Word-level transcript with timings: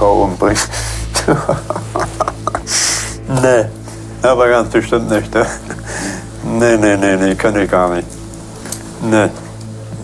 Frau 0.00 0.22
umbringen. 0.22 0.56
nee, 3.42 3.66
aber 4.22 4.48
ganz 4.48 4.70
bestimmt 4.70 5.10
nicht. 5.10 5.30
Nee, 6.42 6.78
nee, 6.78 6.96
nee, 6.96 7.16
nee, 7.16 7.34
kann 7.34 7.54
ich 7.60 7.70
gar 7.70 7.94
nicht. 7.94 8.08
Nee. 9.02 9.28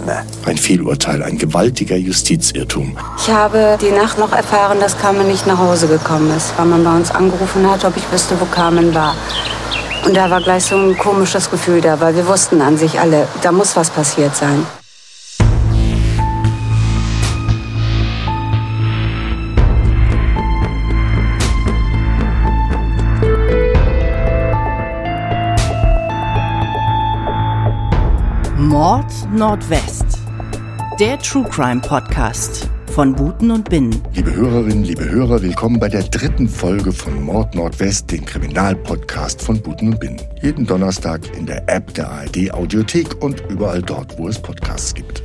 Nee. 0.05 0.13
Ein 0.45 0.59
Fehlurteil, 0.59 1.23
ein 1.23 1.39
gewaltiger 1.39 1.97
Justizirrtum. 1.97 2.97
Ich 3.17 3.31
habe 3.33 3.79
die 3.81 3.91
Nacht 3.91 4.19
noch 4.19 4.31
erfahren, 4.33 4.79
dass 4.79 4.99
Carmen 4.99 5.27
nicht 5.27 5.47
nach 5.47 5.59
Hause 5.59 5.89
gekommen 5.89 6.31
ist, 6.37 6.53
weil 6.59 6.67
man 6.67 6.85
bei 6.85 6.95
uns 6.95 7.11
angerufen 7.11 7.69
hat, 7.69 7.87
ob 7.87 7.97
ich 7.97 8.05
wüsste, 8.13 8.39
wo 8.39 8.45
Carmen 8.45 8.95
war. 8.95 9.15
Und 10.05 10.15
da 10.15 10.31
war 10.31 10.43
gleich 10.43 10.65
so 10.65 10.77
ein 10.77 10.97
komisches 10.99 11.51
Gefühl 11.51 11.81
da, 11.81 11.99
weil 11.99 12.15
wir 12.15 12.27
wussten 12.27 12.61
an 12.61 12.77
sich 12.77 13.01
alle, 13.01 13.27
da 13.41 13.51
muss 13.51 13.75
was 13.75 13.89
passiert 13.89 14.37
sein. 14.37 14.67
Mord 28.79 29.11
Nordwest. 29.33 30.05
Der 31.01 31.19
True 31.19 31.49
Crime 31.49 31.81
Podcast 31.81 32.69
von 32.93 33.15
Buten 33.15 33.51
und 33.51 33.71
Binnen. 33.71 34.03
Liebe 34.13 34.35
Hörerinnen, 34.35 34.85
liebe 34.85 35.09
Hörer, 35.09 35.41
willkommen 35.41 35.81
bei 35.81 35.89
der 35.89 36.03
dritten 36.03 36.47
Folge 36.47 36.93
von 36.93 37.25
Mord 37.25 37.55
Nordwest, 37.55 38.13
dem 38.13 38.27
Kriminalpodcast 38.27 39.41
von 39.41 39.63
Buten 39.63 39.95
und 39.95 40.01
Binnen. 40.01 40.21
Jeden 40.43 40.67
Donnerstag 40.67 41.35
in 41.39 41.47
der 41.47 41.67
App 41.71 41.95
der 41.95 42.11
ARD 42.11 42.53
Audiothek 42.53 43.23
und 43.23 43.43
überall 43.49 43.81
dort, 43.81 44.19
wo 44.19 44.29
es 44.29 44.39
Podcasts 44.39 44.93
gibt. 44.93 45.23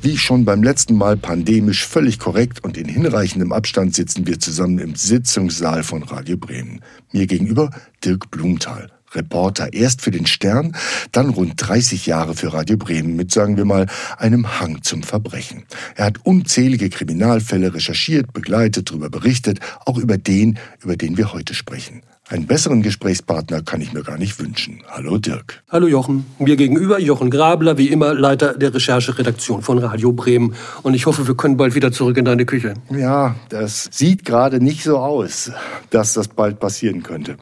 Wie 0.00 0.16
schon 0.16 0.44
beim 0.44 0.62
letzten 0.62 0.94
Mal 0.94 1.16
pandemisch 1.16 1.84
völlig 1.84 2.20
korrekt 2.20 2.62
und 2.62 2.76
in 2.76 2.86
hinreichendem 2.86 3.52
Abstand 3.52 3.96
sitzen 3.96 4.28
wir 4.28 4.38
zusammen 4.38 4.78
im 4.78 4.94
Sitzungssaal 4.94 5.82
von 5.82 6.04
Radio 6.04 6.36
Bremen. 6.36 6.82
Mir 7.10 7.26
gegenüber 7.26 7.70
Dirk 8.04 8.30
Blumenthal. 8.30 8.92
Reporter, 9.12 9.72
erst 9.72 10.02
für 10.02 10.10
den 10.10 10.26
Stern, 10.26 10.76
dann 11.12 11.30
rund 11.30 11.54
30 11.56 12.06
Jahre 12.06 12.34
für 12.34 12.52
Radio 12.52 12.76
Bremen 12.76 13.16
mit, 13.16 13.32
sagen 13.32 13.56
wir 13.56 13.64
mal, 13.64 13.86
einem 14.18 14.60
Hang 14.60 14.82
zum 14.82 15.02
Verbrechen. 15.02 15.64
Er 15.96 16.06
hat 16.06 16.24
unzählige 16.24 16.90
Kriminalfälle 16.90 17.74
recherchiert, 17.74 18.32
begleitet, 18.32 18.90
darüber 18.90 19.10
berichtet, 19.10 19.60
auch 19.86 19.98
über 19.98 20.18
den, 20.18 20.58
über 20.82 20.96
den 20.96 21.16
wir 21.16 21.32
heute 21.32 21.54
sprechen. 21.54 22.02
Einen 22.30 22.46
besseren 22.46 22.82
Gesprächspartner 22.82 23.62
kann 23.62 23.80
ich 23.80 23.92
mir 23.92 24.04
gar 24.04 24.16
nicht 24.16 24.38
wünschen. 24.38 24.84
Hallo 24.88 25.18
Dirk. 25.18 25.64
Hallo 25.68 25.88
Jochen. 25.88 26.26
Mir 26.38 26.54
gegenüber 26.54 27.00
Jochen 27.00 27.28
Grabler, 27.28 27.76
wie 27.76 27.88
immer 27.88 28.14
Leiter 28.14 28.56
der 28.56 28.72
Rechercheredaktion 28.72 29.62
von 29.62 29.78
Radio 29.78 30.12
Bremen. 30.12 30.54
Und 30.82 30.94
ich 30.94 31.06
hoffe, 31.06 31.26
wir 31.26 31.34
können 31.34 31.56
bald 31.56 31.74
wieder 31.74 31.90
zurück 31.90 32.16
in 32.16 32.24
deine 32.24 32.46
Küche. 32.46 32.74
Ja, 32.88 33.34
das 33.48 33.88
sieht 33.90 34.24
gerade 34.24 34.62
nicht 34.62 34.84
so 34.84 34.98
aus, 34.98 35.50
dass 35.90 36.12
das 36.14 36.28
bald 36.28 36.60
passieren 36.60 37.02
könnte. 37.02 37.36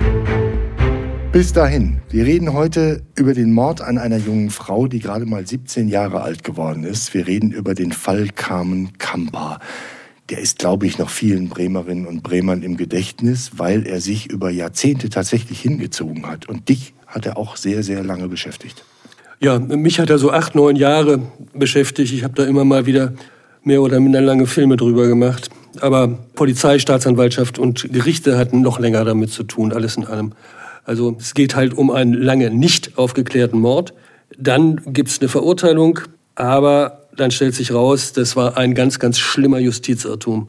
Bis 1.39 1.53
dahin, 1.53 1.99
wir 2.11 2.25
reden 2.25 2.53
heute 2.53 3.01
über 3.15 3.33
den 3.33 3.53
Mord 3.53 3.81
an 3.81 3.97
einer 3.97 4.17
jungen 4.17 4.51
Frau, 4.51 4.89
die 4.89 4.99
gerade 4.99 5.25
mal 5.25 5.47
17 5.47 5.87
Jahre 5.87 6.23
alt 6.23 6.43
geworden 6.43 6.83
ist. 6.83 7.15
Wir 7.15 7.29
reden 7.29 7.53
über 7.53 7.77
den 7.77 7.93
Fall 7.93 8.31
Carmen 8.35 8.99
Kampa. 8.99 9.61
Der 10.31 10.41
ist, 10.41 10.59
glaube 10.59 10.87
ich, 10.87 10.99
noch 10.99 11.11
vielen 11.11 11.49
Bremerinnen 11.49 12.07
und 12.07 12.25
Bremern 12.25 12.65
im 12.65 12.77
Gedächtnis, 12.77 13.53
weil 13.57 13.87
er 13.87 14.01
sich 14.01 14.29
über 14.29 14.51
Jahrzehnte 14.51 15.11
tatsächlich 15.11 15.61
hingezogen 15.61 16.27
hat. 16.27 16.49
Und 16.49 16.69
dich 16.69 16.93
hat 17.07 17.25
er 17.25 17.37
auch 17.37 17.55
sehr, 17.55 17.85
sehr 17.85 18.03
lange 18.03 18.27
beschäftigt. 18.27 18.85
Ja, 19.39 19.61
mich 19.61 20.01
hat 20.01 20.11
er 20.11 20.19
so 20.19 20.33
acht, 20.33 20.57
neun 20.57 20.75
Jahre 20.75 21.23
beschäftigt. 21.55 22.13
Ich 22.13 22.25
habe 22.25 22.35
da 22.35 22.47
immer 22.47 22.65
mal 22.65 22.87
wieder 22.87 23.13
mehr 23.63 23.81
oder 23.81 24.01
minder 24.01 24.21
lange 24.21 24.49
Filme 24.49 24.77
drüber 24.77 25.07
gemacht. 25.07 25.51
Aber 25.81 26.09
Polizei, 26.35 26.81
Staatsanwaltschaft 26.81 27.61
und 27.61 27.93
Gerichte 27.93 28.37
hatten 28.37 28.61
noch 28.61 28.81
länger 28.81 29.05
damit 29.05 29.31
zu 29.31 29.45
tun, 29.45 29.73
alles 29.73 29.97
in 29.97 30.05
allem. 30.05 30.33
Also 30.89 31.15
es 31.21 31.35
geht 31.35 31.55
halt 31.55 31.77
um 31.77 31.91
einen 31.91 32.15
lange 32.15 32.51
nicht 32.51 32.97
aufgeklärten 32.97 33.61
Mord. 33.61 33.93
Dann 34.39 34.81
gibt 34.87 35.11
es 35.11 35.21
eine 35.21 35.29
Verurteilung, 35.29 36.01
aber 36.35 37.09
dann 37.15 37.31
stellt 37.31 37.55
sich 37.55 37.75
raus, 37.75 38.15
das 38.15 38.37
war 38.37 38.57
ein 38.57 38.73
ganz, 38.73 38.99
ganz 38.99 39.19
schlimmer 39.19 39.59
Justizirrtum. 39.59 40.47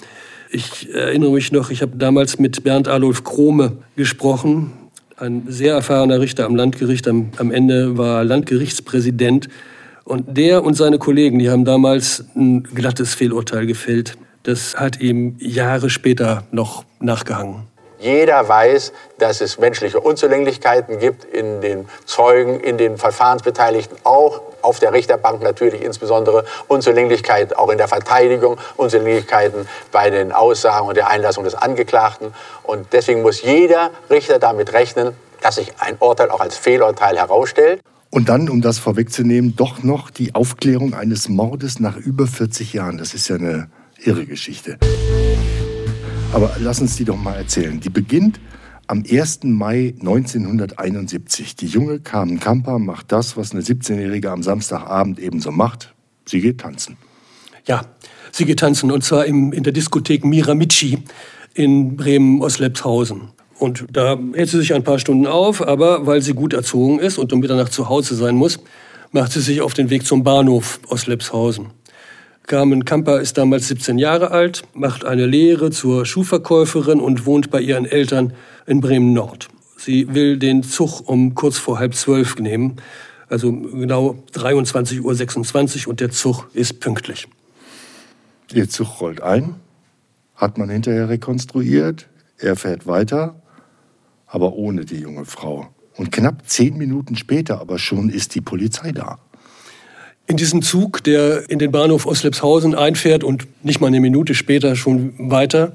Ich 0.50 0.94
erinnere 0.94 1.31
mich 1.31 1.51
noch, 1.51 1.72
ich 1.72 1.81
habe 1.81 1.97
damals 1.97 2.39
mit 2.39 2.63
Bernd 2.63 2.88
Adolf 2.88 3.25
Krome 3.25 3.79
gesprochen, 3.97 4.72
ein 5.17 5.44
sehr 5.50 5.73
erfahrener 5.73 6.22
Richter 6.22 6.45
am 6.45 6.56
Landgericht. 6.56 7.09
Am, 7.09 7.31
am 7.35 7.51
Ende 7.51 7.97
war 7.97 8.23
Landgerichtspräsident. 8.23 9.50
Und 10.06 10.38
der 10.38 10.63
und 10.63 10.75
seine 10.75 11.00
Kollegen, 11.00 11.39
die 11.39 11.50
haben 11.50 11.66
damals 11.66 12.23
ein 12.38 12.63
glattes 12.63 13.13
Fehlurteil 13.13 13.66
gefällt. 13.66 14.17
Das 14.44 14.77
hat 14.77 15.01
ihm 15.01 15.35
Jahre 15.39 15.89
später 15.89 16.45
noch 16.51 16.85
nachgehangen. 17.01 17.69
Jeder 17.99 18.47
weiß, 18.47 18.93
dass 19.17 19.41
es 19.41 19.59
menschliche 19.59 19.99
Unzulänglichkeiten 19.99 20.99
gibt 20.99 21.25
in 21.25 21.59
den 21.59 21.89
Zeugen, 22.05 22.61
in 22.61 22.77
den 22.77 22.97
Verfahrensbeteiligten, 22.97 23.97
auch 24.05 24.41
auf 24.61 24.79
der 24.79 24.93
Richterbank 24.93 25.41
natürlich 25.41 25.81
insbesondere 25.81 26.45
Unzulänglichkeiten 26.69 27.55
auch 27.57 27.69
in 27.69 27.77
der 27.77 27.89
Verteidigung, 27.89 28.57
Unzulänglichkeiten 28.77 29.67
bei 29.91 30.09
den 30.09 30.31
Aussagen 30.31 30.88
und 30.88 30.95
der 30.95 31.09
Einlassung 31.09 31.43
des 31.43 31.55
Angeklagten. 31.55 32.33
Und 32.63 32.88
deswegen 32.93 33.21
muss 33.21 33.41
jeder 33.41 33.91
Richter 34.09 34.39
damit 34.39 34.71
rechnen, 34.71 35.13
dass 35.41 35.55
sich 35.55 35.73
ein 35.79 35.97
Urteil 35.99 36.31
auch 36.31 36.39
als 36.39 36.55
Fehlurteil 36.55 37.17
herausstellt. 37.17 37.81
Und 38.11 38.29
dann, 38.29 38.49
um 38.49 38.61
das 38.61 38.79
vorwegzunehmen, 38.79 39.55
doch 39.57 39.83
noch 39.83 40.09
die 40.09 40.33
Aufklärung 40.35 40.93
eines 40.93 41.27
Mordes 41.27 41.79
nach 41.79 41.97
über 41.97 42.27
40 42.27 42.73
Jahren. 42.73 42.97
Das 42.97 43.13
ist 43.13 43.27
ja 43.27 43.35
eine 43.35 43.69
irre 44.03 44.25
Geschichte. 44.25 44.77
Aber 46.31 46.56
lass 46.59 46.79
uns 46.79 46.95
die 46.95 47.06
doch 47.06 47.17
mal 47.17 47.35
erzählen. 47.35 47.79
Die 47.79 47.90
beginnt 47.90 48.40
am 48.85 49.03
1. 49.09 49.44
Mai 49.44 49.95
1971. 50.00 51.56
Die 51.56 51.66
junge 51.66 52.00
Carmen 52.00 52.40
Kamper 52.40 52.78
macht 52.78 53.12
das, 53.12 53.35
was 53.35 53.51
eine 53.51 53.62
17-Jährige 53.62 54.29
am 54.29 54.44
Samstagabend 54.44 55.19
ebenso 55.19 55.51
macht. 55.51 55.94
Sie 56.25 56.39
geht 56.39 56.62
tanzen. 56.62 56.97
Ja, 57.66 57.85
sie 58.31 58.45
geht 58.45 58.59
tanzen 58.59 58.91
und 58.91 59.03
zwar 59.03 59.25
im, 59.25 59.53
in 59.53 59.63
der 59.63 59.73
Diskothek 59.73 60.23
Miramichi 60.23 61.00
in 61.56 61.95
Bremen-Oslepshausen. 61.95 63.29
Und 63.57 63.85
da 63.91 64.18
hält 64.34 64.50
sie 64.50 64.59
sich 64.59 64.73
ein 64.73 64.84
paar 64.84 65.00
Stunden 65.00 65.25
auf, 65.25 65.68
aber 65.68 66.06
weil 66.06 66.22
sie 66.22 66.34
gut 66.34 66.53
erzogen 66.53 67.00
ist 67.00 67.18
und 67.18 67.34
um 67.34 67.39
Mitternacht 67.39 67.73
zu 67.73 67.89
Hause 67.89 68.16
sein 68.16 68.35
muss, 68.35 68.59
macht 69.12 69.31
sie 69.31 69.41
sich 69.41 69.62
auf 69.62 69.73
den 69.73 69.89
Weg 69.89 70.06
zum 70.06 70.23
Bahnhof 70.23 70.79
Oslepshausen. 70.89 71.68
Carmen 72.49 72.83
Kamper 72.83 73.21
ist 73.21 73.37
damals 73.37 73.67
17 73.67 73.99
Jahre 73.99 74.31
alt, 74.31 74.63
macht 74.73 75.05
eine 75.05 75.27
Lehre 75.27 75.69
zur 75.69 76.03
Schuhverkäuferin 76.03 76.99
und 76.99 77.27
wohnt 77.27 77.51
bei 77.51 77.61
ihren 77.61 77.85
Eltern 77.85 78.33
in 78.65 78.81
Bremen 78.81 79.13
Nord. 79.13 79.49
Sie 79.77 80.15
will 80.15 80.39
den 80.39 80.63
Zug 80.63 81.07
um 81.07 81.35
kurz 81.35 81.59
vor 81.59 81.77
halb 81.77 81.93
zwölf 81.93 82.38
nehmen, 82.38 82.77
also 83.27 83.51
genau 83.51 84.17
23.26 84.33 85.83
Uhr 85.83 85.89
und 85.91 85.99
der 85.99 86.09
Zug 86.09 86.49
ist 86.53 86.79
pünktlich. 86.79 87.27
Der 88.51 88.67
Zug 88.67 88.99
rollt 88.99 89.21
ein, 89.21 89.53
hat 90.33 90.57
man 90.57 90.71
hinterher 90.71 91.07
rekonstruiert, 91.07 92.09
er 92.39 92.55
fährt 92.55 92.88
weiter, 92.88 93.43
aber 94.25 94.53
ohne 94.53 94.85
die 94.85 94.97
junge 94.97 95.25
Frau. 95.25 95.67
Und 95.95 96.11
knapp 96.11 96.49
zehn 96.49 96.79
Minuten 96.79 97.15
später 97.15 97.61
aber 97.61 97.77
schon 97.77 98.09
ist 98.09 98.33
die 98.33 98.41
Polizei 98.41 98.91
da. 98.91 99.19
In 100.29 100.38
diesem 100.38 100.62
Zug, 100.62 101.03
der 101.03 101.50
in 101.50 101.57
den 101.57 101.72
Bahnhof 101.72 102.06
Oslepshausen 102.06 102.75
einfährt 102.75 103.23
und 103.23 103.47
nicht 103.63 103.81
mal 103.81 103.88
eine 103.88 104.00
Minute 104.00 104.35
später 104.35 104.75
schon 104.75 105.16
weiter, 105.17 105.73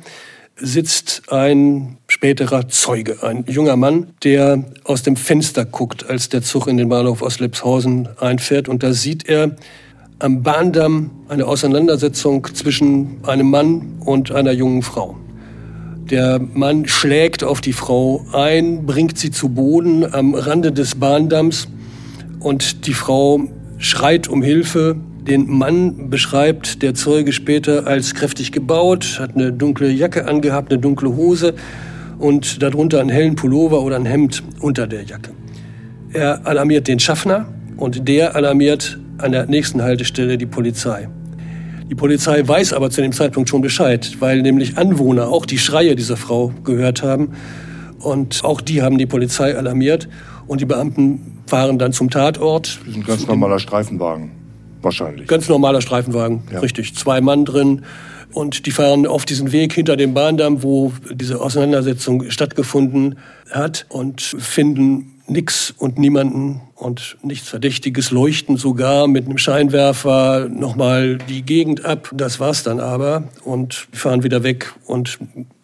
sitzt 0.54 1.32
ein 1.32 1.98
späterer 2.06 2.68
Zeuge, 2.68 3.24
ein 3.24 3.44
junger 3.48 3.74
Mann, 3.74 4.14
der 4.22 4.62
aus 4.84 5.02
dem 5.02 5.16
Fenster 5.16 5.64
guckt, 5.64 6.08
als 6.08 6.28
der 6.28 6.42
Zug 6.42 6.68
in 6.68 6.76
den 6.76 6.88
Bahnhof 6.88 7.20
Oslepshausen 7.20 8.08
einfährt. 8.20 8.68
Und 8.68 8.84
da 8.84 8.92
sieht 8.92 9.28
er 9.28 9.56
am 10.20 10.44
Bahndamm 10.44 11.10
eine 11.28 11.46
Auseinandersetzung 11.46 12.46
zwischen 12.54 13.24
einem 13.24 13.50
Mann 13.50 13.98
und 14.04 14.30
einer 14.30 14.52
jungen 14.52 14.82
Frau. 14.82 15.16
Der 16.10 16.38
Mann 16.38 16.86
schlägt 16.86 17.42
auf 17.42 17.60
die 17.60 17.72
Frau 17.72 18.24
ein, 18.32 18.86
bringt 18.86 19.18
sie 19.18 19.32
zu 19.32 19.48
Boden 19.48 20.14
am 20.14 20.32
Rande 20.34 20.70
des 20.70 20.94
Bahndamms 20.94 21.66
und 22.38 22.86
die 22.86 22.94
Frau 22.94 23.48
schreit 23.84 24.28
um 24.28 24.42
Hilfe. 24.42 24.96
Den 25.26 25.48
Mann 25.48 26.10
beschreibt 26.10 26.82
der 26.82 26.94
Zeuge 26.94 27.32
später 27.32 27.86
als 27.86 28.14
kräftig 28.14 28.50
gebaut, 28.50 29.18
hat 29.20 29.34
eine 29.34 29.52
dunkle 29.52 29.90
Jacke 29.90 30.26
angehabt, 30.26 30.72
eine 30.72 30.80
dunkle 30.80 31.14
Hose 31.14 31.54
und 32.18 32.62
darunter 32.62 33.00
einen 33.00 33.10
hellen 33.10 33.34
Pullover 33.36 33.82
oder 33.82 33.96
ein 33.96 34.06
Hemd 34.06 34.42
unter 34.60 34.86
der 34.86 35.02
Jacke. 35.02 35.30
Er 36.12 36.46
alarmiert 36.46 36.88
den 36.88 36.98
Schaffner 36.98 37.46
und 37.76 38.08
der 38.08 38.36
alarmiert 38.36 38.98
an 39.18 39.32
der 39.32 39.46
nächsten 39.46 39.82
Haltestelle 39.82 40.38
die 40.38 40.46
Polizei. 40.46 41.08
Die 41.90 41.94
Polizei 41.94 42.46
weiß 42.46 42.72
aber 42.72 42.90
zu 42.90 43.02
dem 43.02 43.12
Zeitpunkt 43.12 43.50
schon 43.50 43.60
Bescheid, 43.60 44.16
weil 44.20 44.40
nämlich 44.42 44.78
Anwohner 44.78 45.28
auch 45.28 45.44
die 45.44 45.58
Schreie 45.58 45.94
dieser 45.94 46.16
Frau 46.16 46.52
gehört 46.64 47.02
haben. 47.02 47.32
Und 47.98 48.44
auch 48.44 48.60
die 48.60 48.82
haben 48.82 48.96
die 48.96 49.06
Polizei 49.06 49.56
alarmiert. 49.56 50.08
Und 50.46 50.60
die 50.60 50.66
Beamten 50.66 51.33
fahren 51.46 51.78
dann 51.78 51.92
zum 51.92 52.10
Tatort. 52.10 52.78
Das 52.80 52.88
ist 52.88 52.96
ein 52.96 53.04
ganz 53.04 53.26
normaler 53.26 53.58
Streifenwagen, 53.58 54.30
wahrscheinlich. 54.82 55.26
Ganz 55.26 55.48
normaler 55.48 55.80
Streifenwagen, 55.80 56.42
ja. 56.52 56.60
richtig. 56.60 56.94
Zwei 56.94 57.20
Mann 57.20 57.44
drin. 57.44 57.84
Und 58.32 58.66
die 58.66 58.72
fahren 58.72 59.06
auf 59.06 59.24
diesen 59.24 59.52
Weg 59.52 59.72
hinter 59.72 59.96
dem 59.96 60.12
Bahndamm, 60.12 60.64
wo 60.64 60.92
diese 61.12 61.40
Auseinandersetzung 61.40 62.30
stattgefunden 62.30 63.16
hat 63.50 63.86
und 63.88 64.22
finden 64.22 65.14
nix 65.26 65.72
und 65.78 65.98
niemanden 65.98 66.60
und 66.74 67.16
nichts 67.22 67.48
Verdächtiges, 67.48 68.10
leuchten 68.10 68.56
sogar 68.56 69.06
mit 69.06 69.26
einem 69.26 69.38
Scheinwerfer 69.38 70.48
nochmal 70.50 71.18
die 71.18 71.42
Gegend 71.42 71.84
ab. 71.84 72.10
Das 72.12 72.40
war's 72.40 72.62
dann 72.62 72.80
aber 72.80 73.28
und 73.44 73.86
fahren 73.92 74.22
wieder 74.22 74.42
weg 74.42 74.72
und 74.86 75.18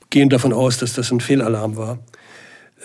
gehen 0.09 0.29
davon 0.29 0.53
aus, 0.53 0.79
dass 0.79 0.94
das 0.94 1.11
ein 1.11 1.21
Fehlalarm 1.21 1.76
war. 1.76 1.99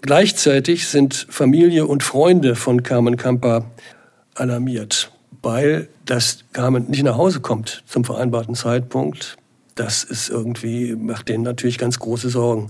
Gleichzeitig 0.01 0.87
sind 0.87 1.27
Familie 1.29 1.87
und 1.87 2.03
Freunde 2.03 2.55
von 2.55 2.83
Carmen 2.83 3.17
Kamper 3.17 3.65
alarmiert, 4.35 5.11
weil 5.41 5.87
das 6.05 6.39
Carmen 6.53 6.89
nicht 6.89 7.03
nach 7.03 7.17
Hause 7.17 7.39
kommt 7.39 7.83
zum 7.87 8.03
vereinbarten 8.03 8.55
Zeitpunkt. 8.55 9.37
Das 9.75 10.03
ist 10.03 10.29
irgendwie, 10.29 10.95
macht 10.95 11.29
denen 11.29 11.43
natürlich 11.43 11.77
ganz 11.77 11.99
große 11.99 12.29
Sorgen. 12.29 12.67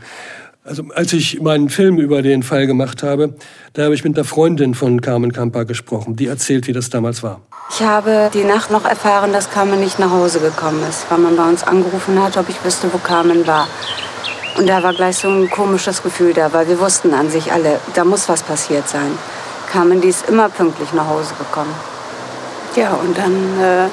Also 0.64 0.84
als 0.96 1.14
ich 1.14 1.42
meinen 1.42 1.70
Film 1.70 2.00
über 2.00 2.24
den 2.24 2.42
Fall 2.42 2.66
gemacht 2.66 3.04
habe, 3.04 3.36
da 3.74 3.84
habe 3.84 3.94
ich 3.94 4.04
mit 4.04 4.18
einer 4.18 4.26
Freundin 4.26 4.74
von 4.74 5.00
Carmen 5.00 5.32
Kamper 5.32 5.64
gesprochen. 5.66 6.16
Die 6.16 6.26
erzählt, 6.26 6.66
wie 6.66 6.74
das 6.74 6.90
damals 6.90 7.22
war. 7.22 7.42
Ich 7.70 7.82
habe 7.82 8.32
die 8.34 8.44
Nacht 8.44 8.72
noch 8.72 8.84
erfahren, 8.84 9.32
dass 9.32 9.52
Carmen 9.52 9.80
nicht 9.80 10.00
nach 10.00 10.10
Hause 10.10 10.40
gekommen 10.40 10.82
ist, 10.90 11.06
weil 11.10 11.20
man 11.20 11.36
bei 11.36 11.48
uns 11.48 11.64
angerufen 11.64 12.22
hat, 12.22 12.38
ob 12.38 12.50
ich 12.50 12.64
wüsste, 12.64 12.92
wo 12.92 12.98
Carmen 12.98 13.46
war. 13.46 13.68
Und 14.58 14.68
da 14.68 14.82
war 14.84 14.94
gleich 14.94 15.18
so 15.18 15.28
ein 15.28 15.50
komisches 15.50 16.02
Gefühl 16.02 16.34
da, 16.34 16.54
weil 16.54 16.68
wir 16.68 16.80
wussten 16.80 17.14
an 17.14 17.30
sich 17.30 17.52
alle, 17.52 17.80
da 17.94 18.06
muss 18.06 18.30
was 18.30 18.42
passiert 18.42 18.88
sein. 18.88 19.18
Carmen, 19.72 20.00
die 20.00 20.08
ist 20.08 20.30
immer 20.30 20.48
pünktlich 20.50 20.94
nach 20.94 21.08
Hause 21.08 21.34
gekommen. 21.38 21.74
Ja, 22.76 22.94
und 22.94 23.18
dann... 23.18 23.62
Äh 23.62 23.88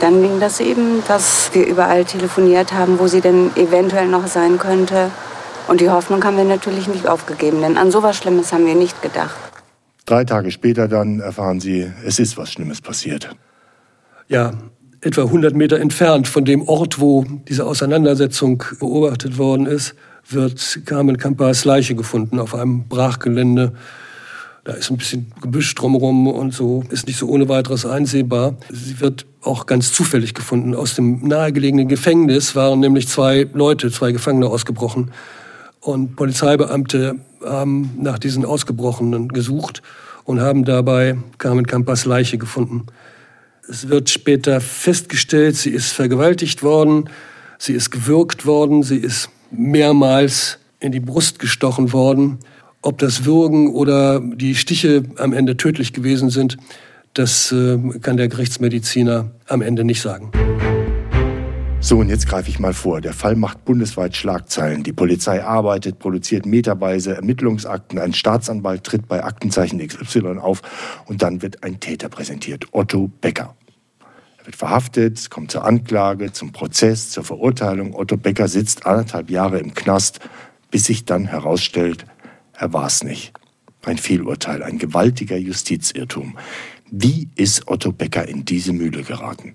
dann 0.00 0.22
ging 0.22 0.40
das 0.40 0.60
eben, 0.60 1.02
dass 1.08 1.50
wir 1.52 1.66
überall 1.66 2.04
telefoniert 2.04 2.72
haben, 2.72 2.98
wo 2.98 3.06
sie 3.06 3.20
denn 3.20 3.50
eventuell 3.56 4.08
noch 4.08 4.26
sein 4.26 4.58
könnte. 4.58 5.10
Und 5.68 5.80
die 5.80 5.90
Hoffnung 5.90 6.22
haben 6.24 6.36
wir 6.36 6.44
natürlich 6.44 6.86
nicht 6.86 7.08
aufgegeben, 7.08 7.60
denn 7.62 7.76
an 7.76 7.90
so 7.90 8.02
was 8.02 8.16
Schlimmes 8.16 8.52
haben 8.52 8.66
wir 8.66 8.74
nicht 8.74 9.02
gedacht. 9.02 9.36
Drei 10.04 10.24
Tage 10.24 10.50
später 10.50 10.86
dann 10.86 11.20
erfahren 11.20 11.60
Sie, 11.60 11.90
es 12.04 12.18
ist 12.18 12.36
was 12.36 12.52
Schlimmes 12.52 12.80
passiert. 12.80 13.34
Ja, 14.28 14.52
etwa 15.06 15.22
100 15.22 15.54
Meter 15.54 15.80
entfernt 15.80 16.28
von 16.28 16.44
dem 16.44 16.62
Ort, 16.62 17.00
wo 17.00 17.24
diese 17.48 17.64
Auseinandersetzung 17.64 18.62
beobachtet 18.80 19.38
worden 19.38 19.66
ist, 19.66 19.94
wird 20.28 20.80
Carmen 20.84 21.16
Campas 21.16 21.64
Leiche 21.64 21.94
gefunden 21.94 22.38
auf 22.38 22.54
einem 22.54 22.88
Brachgelände 22.88 23.72
da 24.66 24.72
ist 24.72 24.90
ein 24.90 24.96
bisschen 24.96 25.32
Gebüsch 25.40 25.76
drumherum 25.76 26.26
und 26.26 26.52
so, 26.52 26.82
ist 26.90 27.06
nicht 27.06 27.20
so 27.20 27.28
ohne 27.28 27.48
weiteres 27.48 27.86
einsehbar. 27.86 28.56
Sie 28.68 29.00
wird 29.00 29.24
auch 29.40 29.66
ganz 29.66 29.92
zufällig 29.92 30.34
gefunden. 30.34 30.74
Aus 30.74 30.96
dem 30.96 31.28
nahegelegenen 31.28 31.86
Gefängnis 31.86 32.56
waren 32.56 32.80
nämlich 32.80 33.06
zwei 33.06 33.46
Leute, 33.52 33.92
zwei 33.92 34.10
Gefangene 34.10 34.48
ausgebrochen. 34.48 35.12
Und 35.78 36.16
Polizeibeamte 36.16 37.14
haben 37.44 37.92
nach 38.00 38.18
diesen 38.18 38.44
Ausgebrochenen 38.44 39.28
gesucht 39.28 39.82
und 40.24 40.40
haben 40.40 40.64
dabei 40.64 41.16
Carmen 41.38 41.68
Campas 41.68 42.04
Leiche 42.04 42.36
gefunden. 42.36 42.86
Es 43.68 43.88
wird 43.88 44.10
später 44.10 44.60
festgestellt, 44.60 45.56
sie 45.56 45.70
ist 45.70 45.92
vergewaltigt 45.92 46.62
worden, 46.62 47.10
sie 47.58 47.72
ist 47.72 47.90
gewürgt 47.90 48.46
worden, 48.46 48.82
sie 48.82 48.98
ist 48.98 49.28
mehrmals 49.50 50.58
in 50.78 50.92
die 50.92 51.00
Brust 51.00 51.38
gestochen 51.38 51.92
worden. 51.92 52.38
Ob 52.82 52.98
das 52.98 53.24
Würgen 53.24 53.68
oder 53.68 54.20
die 54.20 54.54
Stiche 54.54 55.02
am 55.16 55.32
Ende 55.32 55.56
tödlich 55.56 55.92
gewesen 55.92 56.30
sind, 56.30 56.56
das 57.14 57.50
äh, 57.50 57.78
kann 58.02 58.16
der 58.16 58.28
Gerichtsmediziner 58.28 59.30
am 59.48 59.62
Ende 59.62 59.82
nicht 59.82 60.00
sagen. 60.00 60.30
So, 61.80 61.98
und 61.98 62.08
jetzt 62.08 62.26
greife 62.26 62.48
ich 62.48 62.58
mal 62.58 62.72
vor. 62.72 63.00
Der 63.00 63.12
Fall 63.12 63.36
macht 63.36 63.64
bundesweit 63.64 64.16
Schlagzeilen. 64.16 64.82
Die 64.82 64.92
Polizei 64.92 65.44
arbeitet, 65.44 65.98
produziert 65.98 66.44
meterweise 66.44 67.14
Ermittlungsakten. 67.14 67.98
Ein 67.98 68.12
Staatsanwalt 68.12 68.82
tritt 68.82 69.06
bei 69.06 69.22
Aktenzeichen 69.22 69.78
XY 69.86 70.38
auf 70.38 70.62
und 71.06 71.22
dann 71.22 71.42
wird 71.42 71.62
ein 71.62 71.78
Täter 71.78 72.08
präsentiert, 72.08 72.66
Otto 72.72 73.08
Becker. 73.20 73.54
Er 74.38 74.46
wird 74.46 74.56
verhaftet, 74.56 75.30
kommt 75.30 75.52
zur 75.52 75.64
Anklage, 75.64 76.32
zum 76.32 76.50
Prozess, 76.50 77.10
zur 77.10 77.22
Verurteilung. 77.22 77.94
Otto 77.94 78.16
Becker 78.16 78.48
sitzt 78.48 78.84
anderthalb 78.86 79.30
Jahre 79.30 79.58
im 79.58 79.74
Knast, 79.74 80.20
bis 80.70 80.84
sich 80.84 81.04
dann 81.04 81.26
herausstellt, 81.26 82.04
er 82.54 82.72
war 82.72 82.86
es 82.86 83.04
nicht. 83.04 83.32
Ein 83.84 83.98
Fehlurteil, 83.98 84.64
ein 84.64 84.78
gewaltiger 84.78 85.36
Justizirrtum. 85.36 86.36
Wie 86.90 87.28
ist 87.36 87.68
Otto 87.68 87.92
Becker 87.92 88.26
in 88.26 88.44
diese 88.44 88.72
Mühle 88.72 89.02
geraten? 89.02 89.54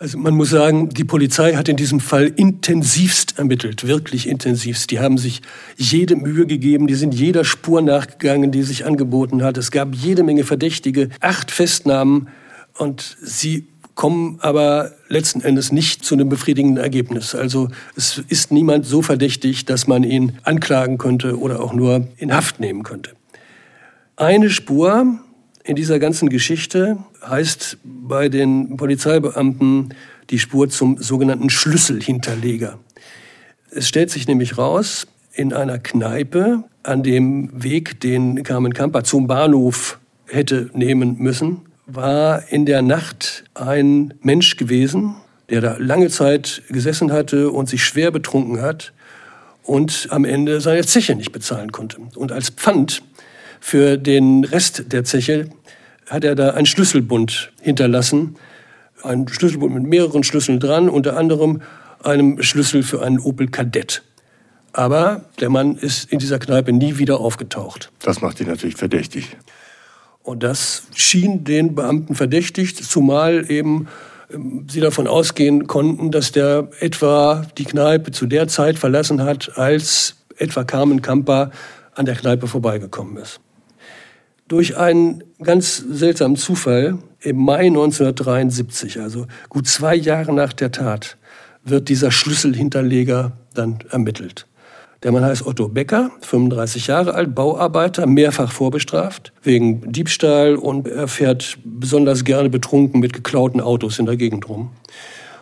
Also 0.00 0.16
man 0.16 0.34
muss 0.34 0.50
sagen, 0.50 0.90
die 0.90 1.02
Polizei 1.02 1.54
hat 1.54 1.68
in 1.68 1.76
diesem 1.76 1.98
Fall 1.98 2.26
intensivst 2.26 3.36
ermittelt, 3.36 3.84
wirklich 3.84 4.28
intensivst. 4.28 4.92
Die 4.92 5.00
haben 5.00 5.18
sich 5.18 5.42
jede 5.76 6.14
Mühe 6.14 6.46
gegeben, 6.46 6.86
die 6.86 6.94
sind 6.94 7.14
jeder 7.14 7.42
Spur 7.42 7.82
nachgegangen, 7.82 8.52
die 8.52 8.62
sich 8.62 8.86
angeboten 8.86 9.42
hat. 9.42 9.58
Es 9.58 9.72
gab 9.72 9.96
jede 9.96 10.22
Menge 10.22 10.44
Verdächtige, 10.44 11.08
acht 11.20 11.50
Festnahmen 11.50 12.28
und 12.76 13.16
sie 13.20 13.66
kommen 13.96 14.38
aber 14.40 14.92
letzten 15.08 15.40
Endes 15.40 15.72
nicht 15.72 16.04
zu 16.04 16.14
einem 16.14 16.28
befriedigenden 16.28 16.80
Ergebnis. 16.80 17.34
Also 17.34 17.68
es 17.96 18.22
ist 18.28 18.52
niemand 18.52 18.86
so 18.86 19.02
verdächtig, 19.02 19.64
dass 19.64 19.88
man 19.88 20.04
ihn 20.04 20.38
anklagen 20.44 20.98
könnte 20.98 21.36
oder 21.36 21.60
auch 21.60 21.72
nur 21.72 22.06
in 22.18 22.32
Haft 22.32 22.60
nehmen 22.60 22.84
könnte. 22.84 23.10
Eine 24.14 24.50
Spur 24.50 25.18
in 25.68 25.76
dieser 25.76 25.98
ganzen 25.98 26.30
Geschichte 26.30 26.96
heißt 27.22 27.76
bei 27.84 28.30
den 28.30 28.78
Polizeibeamten 28.78 29.92
die 30.30 30.38
Spur 30.38 30.70
zum 30.70 30.96
sogenannten 30.96 31.50
Schlüsselhinterleger. 31.50 32.78
Es 33.70 33.86
stellt 33.86 34.10
sich 34.10 34.26
nämlich 34.26 34.56
raus, 34.56 35.06
in 35.34 35.52
einer 35.52 35.78
Kneipe 35.78 36.64
an 36.82 37.02
dem 37.02 37.50
Weg, 37.52 38.00
den 38.00 38.42
Carmen 38.44 38.72
Kamper 38.72 39.04
zum 39.04 39.26
Bahnhof 39.26 39.98
hätte 40.26 40.70
nehmen 40.72 41.18
müssen, 41.18 41.60
war 41.84 42.48
in 42.48 42.64
der 42.64 42.80
Nacht 42.80 43.44
ein 43.52 44.14
Mensch 44.22 44.56
gewesen, 44.56 45.16
der 45.50 45.60
da 45.60 45.76
lange 45.78 46.08
Zeit 46.08 46.62
gesessen 46.70 47.12
hatte 47.12 47.50
und 47.50 47.68
sich 47.68 47.84
schwer 47.84 48.10
betrunken 48.10 48.62
hat 48.62 48.94
und 49.64 50.08
am 50.10 50.24
Ende 50.24 50.62
seine 50.62 50.86
Zeche 50.86 51.14
nicht 51.14 51.32
bezahlen 51.32 51.72
konnte. 51.72 51.98
Und 52.14 52.32
als 52.32 52.48
Pfand 52.48 53.02
für 53.60 53.96
den 53.96 54.44
Rest 54.44 54.92
der 54.92 55.04
Zeche 55.04 55.50
hat 56.08 56.24
er 56.24 56.34
da 56.34 56.50
einen 56.50 56.66
Schlüsselbund 56.66 57.52
hinterlassen. 57.60 58.36
Ein 59.02 59.28
Schlüsselbund 59.28 59.74
mit 59.74 59.84
mehreren 59.84 60.24
Schlüsseln 60.24 60.58
dran, 60.60 60.88
unter 60.88 61.16
anderem 61.16 61.62
einem 62.02 62.42
Schlüssel 62.42 62.82
für 62.82 63.02
einen 63.02 63.18
Opel 63.18 63.48
Kadett. 63.48 64.02
Aber 64.72 65.24
der 65.40 65.50
Mann 65.50 65.76
ist 65.76 66.10
in 66.12 66.18
dieser 66.18 66.38
Kneipe 66.38 66.72
nie 66.72 66.98
wieder 66.98 67.20
aufgetaucht. 67.20 67.90
Das 68.00 68.20
macht 68.20 68.40
ihn 68.40 68.48
natürlich 68.48 68.76
verdächtig. 68.76 69.36
Und 70.22 70.42
das 70.42 70.82
schien 70.94 71.44
den 71.44 71.74
Beamten 71.74 72.14
verdächtig, 72.14 72.76
zumal 72.76 73.50
eben 73.50 73.88
ähm, 74.32 74.66
sie 74.68 74.80
davon 74.80 75.06
ausgehen 75.06 75.66
konnten, 75.66 76.10
dass 76.10 76.32
der 76.32 76.68
etwa 76.80 77.46
die 77.56 77.64
Kneipe 77.64 78.10
zu 78.12 78.26
der 78.26 78.46
Zeit 78.46 78.78
verlassen 78.78 79.22
hat, 79.22 79.56
als 79.56 80.16
etwa 80.36 80.64
Carmen 80.64 81.02
Kamper 81.02 81.50
an 81.94 82.04
der 82.04 82.14
Kneipe 82.14 82.46
vorbeigekommen 82.46 83.16
ist. 83.16 83.40
Durch 84.48 84.78
einen 84.78 85.22
ganz 85.42 85.76
seltsamen 85.76 86.36
Zufall 86.36 86.98
im 87.20 87.36
Mai 87.36 87.66
1973, 87.66 88.98
also 88.98 89.26
gut 89.50 89.66
zwei 89.68 89.94
Jahre 89.94 90.32
nach 90.32 90.54
der 90.54 90.72
Tat, 90.72 91.18
wird 91.64 91.90
dieser 91.90 92.10
Schlüsselhinterleger 92.10 93.32
dann 93.52 93.80
ermittelt. 93.90 94.46
Der 95.02 95.12
Mann 95.12 95.22
heißt 95.22 95.46
Otto 95.46 95.68
Becker, 95.68 96.10
35 96.22 96.86
Jahre 96.86 97.14
alt, 97.14 97.34
Bauarbeiter, 97.34 98.06
mehrfach 98.06 98.50
vorbestraft 98.50 99.32
wegen 99.42 99.92
Diebstahl 99.92 100.56
und 100.56 100.88
er 100.88 101.08
fährt 101.08 101.58
besonders 101.64 102.24
gerne 102.24 102.48
betrunken 102.48 103.00
mit 103.00 103.12
geklauten 103.12 103.60
Autos 103.60 103.98
in 103.98 104.06
der 104.06 104.16
Gegend 104.16 104.48
rum. 104.48 104.70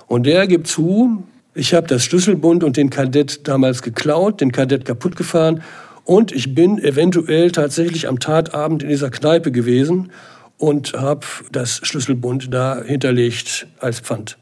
Und 0.09 0.27
der 0.27 0.49
gibt 0.49 0.67
zu, 0.67 1.23
ich 1.55 1.75
habe 1.75 1.87
das 1.87 2.05
Schlüsselbund 2.05 2.65
und 2.65 2.77
den 2.77 2.91
Kadett 2.91 3.47
damals 3.47 3.83
geklaut, 3.83 4.41
den 4.41 4.51
Kadett 4.53 4.85
kaputt 4.85 5.15
gefahren 5.15 5.63
und 6.07 6.31
ich 6.31 6.55
bin 6.55 6.79
eventuell 6.79 7.51
tatsächlich 7.51 8.07
am 8.07 8.21
Tatabend 8.21 8.85
in 8.85 8.89
dieser 8.89 9.11
Kneipe 9.11 9.51
gewesen 9.51 10.13
und 10.57 10.93
habe 10.95 11.27
das 11.51 11.81
Schlüsselbund 11.83 12.55
da 12.55 12.81
hinterlegt 12.81 13.67
als 13.81 13.99
Pfand. 13.99 14.39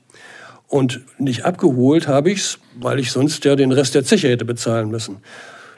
Und 0.68 1.00
nicht 1.18 1.46
abgeholt 1.46 2.06
habe 2.06 2.30
ich 2.30 2.40
es, 2.40 2.58
weil 2.78 2.98
ich 2.98 3.10
sonst 3.12 3.46
ja 3.46 3.56
den 3.56 3.72
Rest 3.72 3.94
der 3.94 4.04
Zeche 4.04 4.28
hätte 4.28 4.44
bezahlen 4.44 4.90
müssen. 4.90 5.16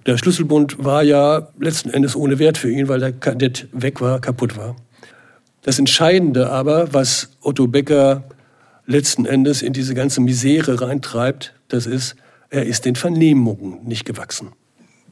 Der 0.06 0.18
Schlüsselbund 0.18 0.84
war 0.84 1.04
ja 1.04 1.48
letzten 1.60 1.90
Endes 1.90 2.16
ohne 2.16 2.40
Wert 2.40 2.58
für 2.58 2.70
ihn, 2.70 2.88
weil 2.88 2.98
der 2.98 3.12
Kadett 3.12 3.68
weg 3.72 4.00
war, 4.00 4.20
kaputt 4.20 4.56
war. 4.56 4.74
Das 5.62 5.78
Entscheidende 5.78 6.50
aber, 6.50 6.92
was 6.94 7.30
Otto 7.42 7.68
Becker 7.68 8.24
letzten 8.86 9.24
Endes 9.24 9.62
in 9.62 9.72
diese 9.72 9.94
ganze 9.94 10.20
Misere 10.20 10.80
reintreibt, 10.80 11.54
das 11.68 11.86
ist, 11.86 12.16
er 12.50 12.66
ist 12.66 12.84
den 12.84 12.96
Vernehmungen 12.96 13.84
nicht 13.84 14.04
gewachsen. 14.04 14.52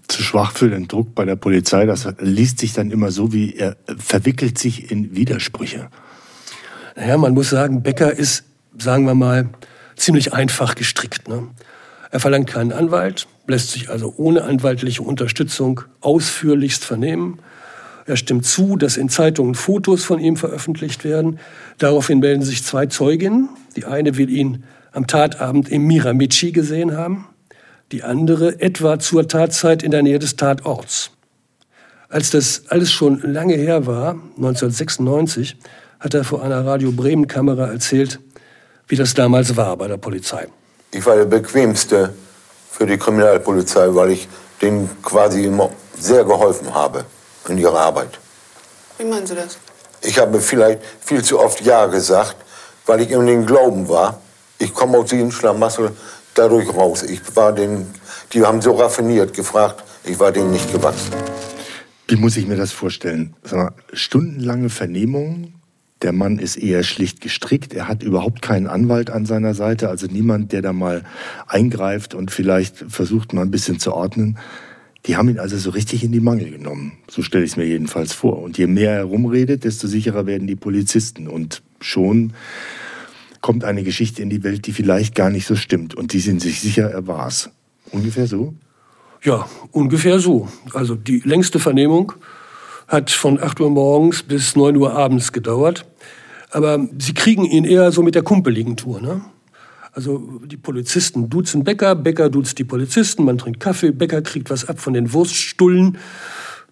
Zu 0.08 0.23
schwach 0.23 0.52
für 0.52 0.68
den 0.68 0.88
Druck 0.88 1.14
bei 1.14 1.25
der 1.25 1.37
Polizei, 1.37 1.87
das 1.87 2.06
liest 2.18 2.58
sich 2.58 2.73
dann 2.73 2.90
immer 2.90 3.11
so 3.11 3.32
wie, 3.32 3.54
er 3.54 3.76
verwickelt 3.96 4.58
sich 4.58 4.90
in 4.90 5.16
Widersprüche. 5.16 5.88
Naja, 6.96 7.16
man 7.16 7.34
muss 7.34 7.50
sagen, 7.50 7.82
Becker 7.82 8.12
ist, 8.12 8.44
sagen 8.78 9.06
wir 9.06 9.14
mal, 9.14 9.49
ziemlich 9.96 10.32
einfach 10.32 10.75
gestrickt. 10.75 11.28
Ne? 11.28 11.49
Er 12.11 12.20
verlangt 12.20 12.49
keinen 12.49 12.73
Anwalt, 12.73 13.26
lässt 13.46 13.73
sich 13.73 13.90
also 13.90 14.14
ohne 14.16 14.44
anwaltliche 14.44 15.02
Unterstützung 15.02 15.80
ausführlichst 16.00 16.84
vernehmen. 16.84 17.40
Er 18.06 18.16
stimmt 18.16 18.44
zu, 18.44 18.76
dass 18.76 18.96
in 18.96 19.08
Zeitungen 19.08 19.54
Fotos 19.54 20.04
von 20.04 20.20
ihm 20.20 20.37
veröffentlicht 20.37 21.04
werden. 21.04 21.38
Daraufhin 21.78 22.20
melden 22.20 22.42
sich 22.42 22.62
zwei 22.62 22.87
Zeuginnen. 22.87 23.49
Die 23.76 23.87
eine 23.87 24.16
will 24.16 24.30
ihn 24.30 24.64
am 24.92 25.06
Tatabend 25.06 25.68
im 25.70 25.87
Miramichi 25.87 26.52
gesehen 26.52 26.96
haben, 26.96 27.26
die 27.93 28.03
andere 28.03 28.61
etwa 28.61 28.99
zur 28.99 29.29
Tatzeit 29.29 29.83
in 29.83 29.91
der 29.91 30.03
Nähe 30.03 30.19
des 30.19 30.37
Tatorts. 30.37 31.11
Als 32.09 32.31
das 32.31 32.62
alles 32.69 32.93
schon 32.93 33.21
lange 33.21 33.55
her 33.55 33.87
war, 33.87 34.12
1996, 34.37 35.57
hat 36.00 36.14
er 36.14 36.25
vor 36.25 36.43
einer 36.43 36.64
Radio 36.64 36.93
Bremen 36.93 37.26
Kamera 37.26 37.67
erzählt, 37.67 38.21
wie 38.88 38.97
das 38.97 39.14
damals 39.14 39.57
war 39.57 39.76
bei 39.76 39.88
der 39.88 39.97
Polizei. 39.97 40.47
Ich 40.91 41.05
war 41.07 41.17
der 41.17 41.25
bequemste 41.25 42.14
für 42.71 42.87
die 42.87 42.99
Kriminalpolizei, 42.99 43.95
weil 43.95 44.11
ich 44.11 44.29
denen 44.61 44.91
quasi 45.03 45.45
immer 45.45 45.71
sehr 45.99 46.25
geholfen 46.25 46.75
habe 46.75 47.05
in 47.49 47.59
ihrer 47.59 47.79
Arbeit. 47.79 48.19
Wie 48.99 49.05
meinen 49.05 49.26
Sie 49.26 49.35
das? 49.35 49.59
Ich 50.03 50.19
habe 50.19 50.41
vielleicht 50.41 50.81
viel 51.00 51.23
zu 51.23 51.41
oft 51.41 51.61
Ja 51.62 51.87
gesagt, 51.87 52.37
weil 52.87 53.00
ich 53.00 53.11
in 53.11 53.26
den 53.26 53.47
Glauben 53.47 53.88
war, 53.88 54.21
ich 54.59 54.73
komme 54.73 54.99
aus 54.99 55.11
diesem 55.11 55.33
Schlamassel 55.33 55.91
dadurch 56.35 56.69
raus. 56.75 57.03
Ich 57.03 57.21
war 57.37 57.53
den, 57.53 57.87
die 58.33 58.43
haben 58.43 58.61
so 58.61 58.73
raffiniert 58.73 59.35
gefragt, 59.35 59.85
ich 60.05 60.19
war 60.19 60.33
denen 60.33 60.50
nicht 60.53 60.71
gewachsen. 60.73 61.12
Wie 62.09 62.17
muss 62.17 62.37
ich 62.37 62.47
mir 62.47 62.57
das 62.57 62.73
vorstellen? 62.73 63.35
Mal, 63.50 63.73
stundenlange 63.93 64.69
Vernehmungen, 64.69 65.55
der 66.03 66.12
Mann 66.12 66.38
ist 66.38 66.57
eher 66.57 66.83
schlicht 66.83 67.23
gestrickt. 67.23 67.73
Er 67.73 67.88
hat 67.88 68.03
überhaupt 68.03 68.43
keinen 68.43 68.67
Anwalt 68.67 69.09
an 69.09 69.25
seiner 69.25 69.55
Seite, 69.55 69.88
also 69.88 70.07
niemand, 70.07 70.53
der 70.53 70.61
da 70.61 70.75
mal 70.75 71.03
eingreift 71.47 72.14
und 72.14 72.31
vielleicht 72.31 72.76
versucht, 72.76 73.33
mal 73.33 73.43
ein 73.43 73.50
bisschen 73.50 73.79
zu 73.79 73.95
ordnen. 73.95 74.38
Die 75.07 75.17
haben 75.17 75.31
ihn 75.31 75.38
also 75.38 75.57
so 75.57 75.71
richtig 75.71 76.05
in 76.05 76.12
die 76.12 76.21
Mangel 76.21 76.50
genommen. 76.50 76.93
So 77.09 77.23
stelle 77.23 77.45
ich 77.45 77.53
es 77.53 77.57
mir 77.57 77.67
jedenfalls 77.67 78.12
vor. 78.12 78.43
Und 78.43 78.59
je 78.59 78.67
mehr 78.67 78.93
er 78.93 79.05
rumredet, 79.05 79.64
desto 79.64 79.87
sicherer 79.87 80.26
werden 80.26 80.47
die 80.47 80.57
Polizisten. 80.57 81.26
Und 81.26 81.62
schon 81.81 82.35
kommt 83.44 83.62
eine 83.62 83.82
Geschichte 83.82 84.22
in 84.22 84.30
die 84.30 84.42
Welt, 84.42 84.66
die 84.66 84.72
vielleicht 84.72 85.14
gar 85.14 85.28
nicht 85.28 85.46
so 85.46 85.54
stimmt. 85.54 85.94
Und 85.94 86.14
die 86.14 86.20
sind 86.20 86.40
sich 86.40 86.62
sicher, 86.62 86.90
er 86.90 87.06
war's. 87.06 87.50
Ungefähr 87.90 88.26
so? 88.26 88.54
Ja, 89.22 89.46
ungefähr 89.70 90.18
so. 90.18 90.48
Also 90.72 90.94
die 90.94 91.20
längste 91.26 91.58
Vernehmung 91.58 92.14
hat 92.88 93.10
von 93.10 93.38
8 93.38 93.60
Uhr 93.60 93.68
morgens 93.68 94.22
bis 94.22 94.56
9 94.56 94.74
Uhr 94.76 94.94
abends 94.94 95.30
gedauert. 95.30 95.84
Aber 96.52 96.88
sie 96.98 97.12
kriegen 97.12 97.44
ihn 97.44 97.66
eher 97.66 97.92
so 97.92 98.02
mit 98.02 98.14
der 98.14 98.22
kumpeligen 98.22 98.78
Tour. 98.78 99.02
Ne? 99.02 99.20
Also 99.92 100.40
die 100.46 100.56
Polizisten 100.56 101.28
duzen 101.28 101.64
Bäcker, 101.64 101.94
Bäcker 101.96 102.30
duzt 102.30 102.58
die 102.58 102.64
Polizisten, 102.64 103.26
man 103.26 103.36
trinkt 103.36 103.60
Kaffee, 103.60 103.90
Bäcker 103.90 104.22
kriegt 104.22 104.48
was 104.48 104.66
ab 104.66 104.80
von 104.80 104.94
den 104.94 105.12
Wurststullen, 105.12 105.98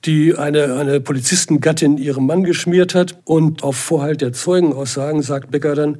die 0.07 0.39
eine, 0.39 0.77
eine 0.77 1.03
Polizistengattin 1.03 1.99
ihrem 1.99 2.25
Mann 2.25 2.45
geschmiert 2.45 2.95
hat. 2.95 3.21
Und 3.25 3.63
auf 3.63 3.77
Vorhalt 3.77 4.23
der 4.23 4.33
Zeugenaussagen 4.33 5.21
sagt 5.21 5.51
Bäcker 5.51 5.75
dann, 5.75 5.99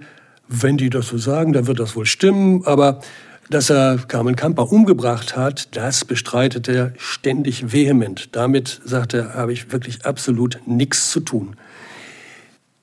wenn 0.61 0.77
die 0.77 0.91
das 0.91 1.09
so 1.09 1.19
sagen, 1.19 1.53
dann 1.53 1.67
wird 1.67 1.81
das 1.81 1.97
wohl 1.97 2.07
stimmen, 2.07 2.65
aber 2.67 3.01
dass 3.51 3.71
er 3.71 3.99
Carmen 4.09 4.37
Kamper 4.37 4.71
umgebracht 4.71 5.37
hat, 5.37 5.77
das 5.77 6.05
bestreitet 6.05 6.69
er 6.69 6.93
ständig 6.97 7.73
vehement. 7.73 8.29
Damit, 8.33 8.81
sagt 8.85 9.15
er, 9.15 9.35
habe 9.35 9.53
ich 9.53 9.73
wirklich 9.73 10.05
absolut 10.05 10.61
nichts 10.67 11.11
zu 11.11 11.21
tun. 11.21 11.57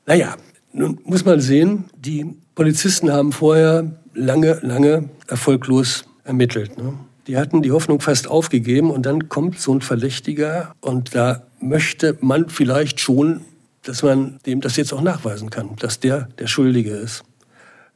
Naja, 0.06 0.36
nun 0.74 1.00
muss 1.04 1.26
man 1.26 1.40
sehen, 1.40 1.86
die 1.96 2.36
Polizisten 2.56 3.12
haben 3.12 3.32
vorher 3.32 3.92
lange, 4.14 4.60
lange 4.62 5.10
erfolglos 5.28 6.06
ermittelt. 6.24 6.78
Ne? 6.78 6.94
Die 7.28 7.38
hatten 7.38 7.62
die 7.62 7.72
Hoffnung 7.72 8.02
fast 8.02 8.28
aufgegeben 8.28 8.92
und 8.92 9.06
dann 9.06 9.30
kommt 9.30 9.60
so 9.60 9.74
ein 9.74 9.82
Verdächtiger 9.82 10.74
und 10.82 11.16
da 11.16 11.44
möchte 11.62 12.18
man 12.22 12.50
vielleicht 12.50 13.00
schon, 13.00 13.42
dass 13.84 14.04
man 14.04 14.40
dem 14.46 14.62
das 14.62 14.78
jetzt 14.78 14.94
auch 14.94 15.02
nachweisen 15.02 15.50
kann, 15.50 15.76
dass 15.78 16.00
der 16.00 16.30
der 16.38 16.48
Schuldige 16.48 16.92
ist. 16.92 17.24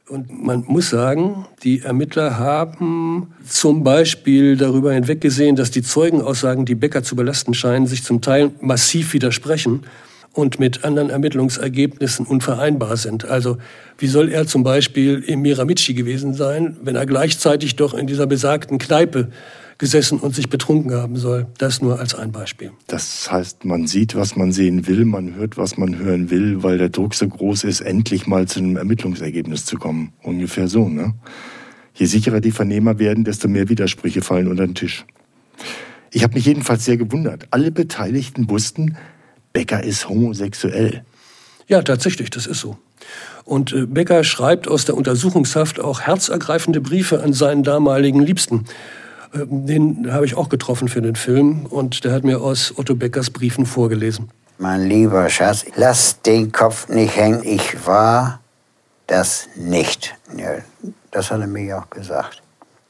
Und 0.06 0.44
man 0.44 0.64
muss 0.66 0.90
sagen, 0.90 1.46
die 1.62 1.80
Ermittler 1.80 2.38
haben 2.38 3.32
zum 3.48 3.84
Beispiel 3.84 4.54
darüber 4.54 4.92
hinweggesehen, 4.92 5.56
dass 5.56 5.70
die 5.70 5.80
Zeugenaussagen, 5.80 6.66
die 6.66 6.74
Becker 6.74 7.02
zu 7.02 7.16
belasten 7.16 7.54
scheinen, 7.54 7.86
sich 7.86 8.04
zum 8.04 8.20
Teil 8.20 8.50
massiv 8.60 9.14
widersprechen 9.14 9.84
und 10.34 10.60
mit 10.60 10.84
anderen 10.84 11.08
Ermittlungsergebnissen 11.08 12.26
unvereinbar 12.26 12.98
sind. 12.98 13.24
Also 13.24 13.56
wie 13.96 14.08
soll 14.08 14.30
er 14.30 14.46
zum 14.46 14.62
Beispiel 14.62 15.24
im 15.26 15.40
Miramichi 15.40 15.94
gewesen 15.94 16.34
sein, 16.34 16.76
wenn 16.82 16.96
er 16.96 17.06
gleichzeitig 17.06 17.76
doch 17.76 17.94
in 17.94 18.06
dieser 18.06 18.26
besagten 18.26 18.78
Kneipe 18.78 19.28
gesessen 19.78 20.18
und 20.18 20.34
sich 20.34 20.48
betrunken 20.48 20.92
haben 20.94 21.16
soll. 21.16 21.46
Das 21.58 21.82
nur 21.82 21.98
als 21.98 22.14
ein 22.14 22.32
Beispiel. 22.32 22.72
Das 22.86 23.30
heißt, 23.30 23.64
man 23.64 23.86
sieht, 23.86 24.14
was 24.14 24.36
man 24.36 24.52
sehen 24.52 24.86
will, 24.86 25.04
man 25.04 25.34
hört, 25.34 25.56
was 25.56 25.76
man 25.76 25.98
hören 25.98 26.30
will, 26.30 26.62
weil 26.62 26.78
der 26.78 26.88
Druck 26.88 27.14
so 27.14 27.28
groß 27.28 27.64
ist, 27.64 27.80
endlich 27.80 28.26
mal 28.26 28.46
zu 28.46 28.60
einem 28.60 28.76
Ermittlungsergebnis 28.76 29.64
zu 29.64 29.76
kommen. 29.76 30.12
Ungefähr 30.22 30.68
so, 30.68 30.88
ne? 30.88 31.14
Je 31.94 32.06
sicherer 32.06 32.40
die 32.40 32.50
Vernehmer 32.50 32.98
werden, 32.98 33.24
desto 33.24 33.46
mehr 33.46 33.68
Widersprüche 33.68 34.20
fallen 34.20 34.48
unter 34.48 34.66
den 34.66 34.74
Tisch. 34.74 35.04
Ich 36.10 36.22
habe 36.22 36.34
mich 36.34 36.44
jedenfalls 36.44 36.84
sehr 36.84 36.96
gewundert. 36.96 37.46
Alle 37.50 37.70
Beteiligten 37.70 38.48
wussten, 38.50 38.96
Becker 39.52 39.82
ist 39.82 40.08
homosexuell. 40.08 41.04
Ja, 41.66 41.82
tatsächlich, 41.82 42.30
das 42.30 42.46
ist 42.46 42.60
so. 42.60 42.76
Und 43.44 43.72
äh, 43.72 43.86
Becker 43.86 44.24
schreibt 44.24 44.68
aus 44.68 44.84
der 44.84 44.96
Untersuchungshaft 44.96 45.80
auch 45.80 46.00
herzergreifende 46.00 46.80
Briefe 46.80 47.22
an 47.22 47.32
seinen 47.32 47.62
damaligen 47.62 48.20
Liebsten. 48.20 48.64
Äh, 49.34 49.46
den 49.46 50.12
habe 50.12 50.24
ich 50.24 50.36
auch 50.36 50.48
getroffen 50.48 50.88
für 50.88 51.02
den 51.02 51.16
Film 51.16 51.66
und 51.66 52.04
der 52.04 52.12
hat 52.12 52.24
mir 52.24 52.40
aus 52.40 52.74
Otto 52.76 52.94
Beckers 52.94 53.30
Briefen 53.30 53.66
vorgelesen. 53.66 54.30
Mein 54.58 54.88
lieber 54.88 55.28
Schatz, 55.28 55.64
lass 55.74 56.20
den 56.22 56.52
Kopf 56.52 56.88
nicht 56.88 57.16
hängen. 57.16 57.42
Ich 57.42 57.86
war 57.86 58.40
das 59.06 59.48
nicht. 59.56 60.14
Ja, 60.36 60.50
das 61.10 61.30
hat 61.30 61.40
er 61.40 61.46
mir 61.46 61.78
auch 61.78 61.90
gesagt. 61.90 62.40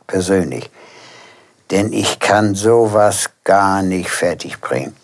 Persönlich. 0.06 0.70
Denn 1.70 1.92
ich 1.92 2.20
kann 2.20 2.54
sowas 2.54 3.30
gar 3.42 3.82
nicht 3.82 4.10
fertigbringen. 4.10 4.94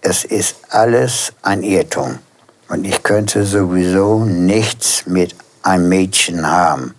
Es 0.00 0.24
ist 0.24 0.56
alles 0.70 1.32
ein 1.42 1.62
Irrtum. 1.62 2.18
Und 2.68 2.86
ich 2.86 3.02
könnte 3.02 3.44
sowieso 3.44 4.24
nichts 4.24 5.06
mit 5.06 5.34
einem 5.62 5.88
Mädchen 5.88 6.46
haben. 6.50 6.94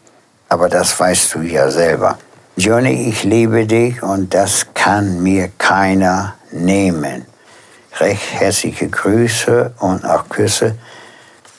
Aber 0.48 0.70
das 0.70 1.00
weißt 1.00 1.36
du 1.36 1.42
ja 1.42 1.70
selber. 1.72 2.18
Johnny, 2.60 3.08
ich 3.08 3.24
liebe 3.24 3.66
dich 3.66 4.04
und 4.04 4.34
das 4.34 4.74
kann 4.74 5.24
mir 5.24 5.48
keiner 5.58 6.36
nehmen. 6.52 7.24
Recht 8.02 8.34
herzliche 8.34 8.90
Grüße 8.90 9.76
und 9.80 10.04
auch 10.04 10.28
Küsse, 10.28 10.78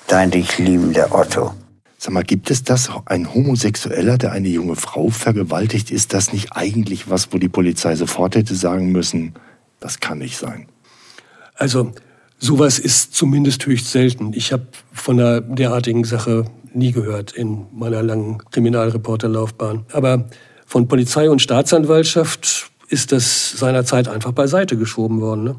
dein 0.09 0.31
dich 0.31 0.59
liebender 0.59 1.15
Otto. 1.15 1.55
Sag 1.97 2.13
mal, 2.13 2.23
gibt 2.23 2.51
es 2.51 2.65
das, 2.65 2.91
ein 3.07 3.33
Homosexueller, 3.33 4.19
der 4.19 4.33
eine 4.33 4.49
junge 4.49 4.77
Frau 4.77 5.09
vergewaltigt, 5.09 5.91
ist 5.91 6.13
das 6.13 6.35
nicht 6.35 6.53
eigentlich 6.53 7.09
was, 7.09 7.33
wo 7.33 7.39
die 7.39 7.49
Polizei 7.49 7.97
sofort 7.97 8.37
hätte 8.37 8.55
sagen 8.55 8.93
müssen, 8.93 9.33
das 9.81 10.01
kann 10.01 10.19
nicht 10.19 10.37
sein? 10.37 10.67
Also, 11.55 11.93
sowas 12.39 12.79
ist 12.79 13.15
zumindest 13.15 13.65
höchst 13.65 13.91
selten. 13.91 14.35
Ich 14.35 14.53
habe 14.53 14.67
von 14.93 15.19
einer 15.19 15.41
derartigen 15.41 16.05
Sache 16.05 16.45
nie 16.75 16.93
gehört 16.93 17.33
in 17.33 17.65
meiner 17.73 18.03
langen 18.03 18.37
Kriminalreporterlaufbahn. 18.51 19.87
Aber 19.93 20.27
von 20.71 20.87
Polizei 20.87 21.29
und 21.29 21.43
Staatsanwaltschaft 21.43 22.71
ist 22.87 23.11
das 23.11 23.51
seinerzeit 23.51 24.07
einfach 24.07 24.31
beiseite 24.31 24.77
geschoben 24.77 25.21
worden. 25.21 25.43
Ne? 25.43 25.57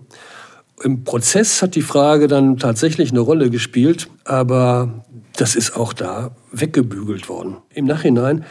Im 0.83 1.03
Prozess 1.03 1.61
hat 1.61 1.75
die 1.75 1.81
Frage 1.81 2.29
dann 2.29 2.55
tatsächlich 2.55 3.11
eine 3.11 3.19
Rolle 3.19 3.49
gespielt, 3.49 4.09
aber 4.23 5.03
das 5.35 5.55
ist 5.55 5.75
auch 5.75 5.91
da 5.91 6.31
weggebügelt 6.53 7.27
worden. 7.27 7.57
Im 7.73 7.87
Nachhinein 7.87 8.45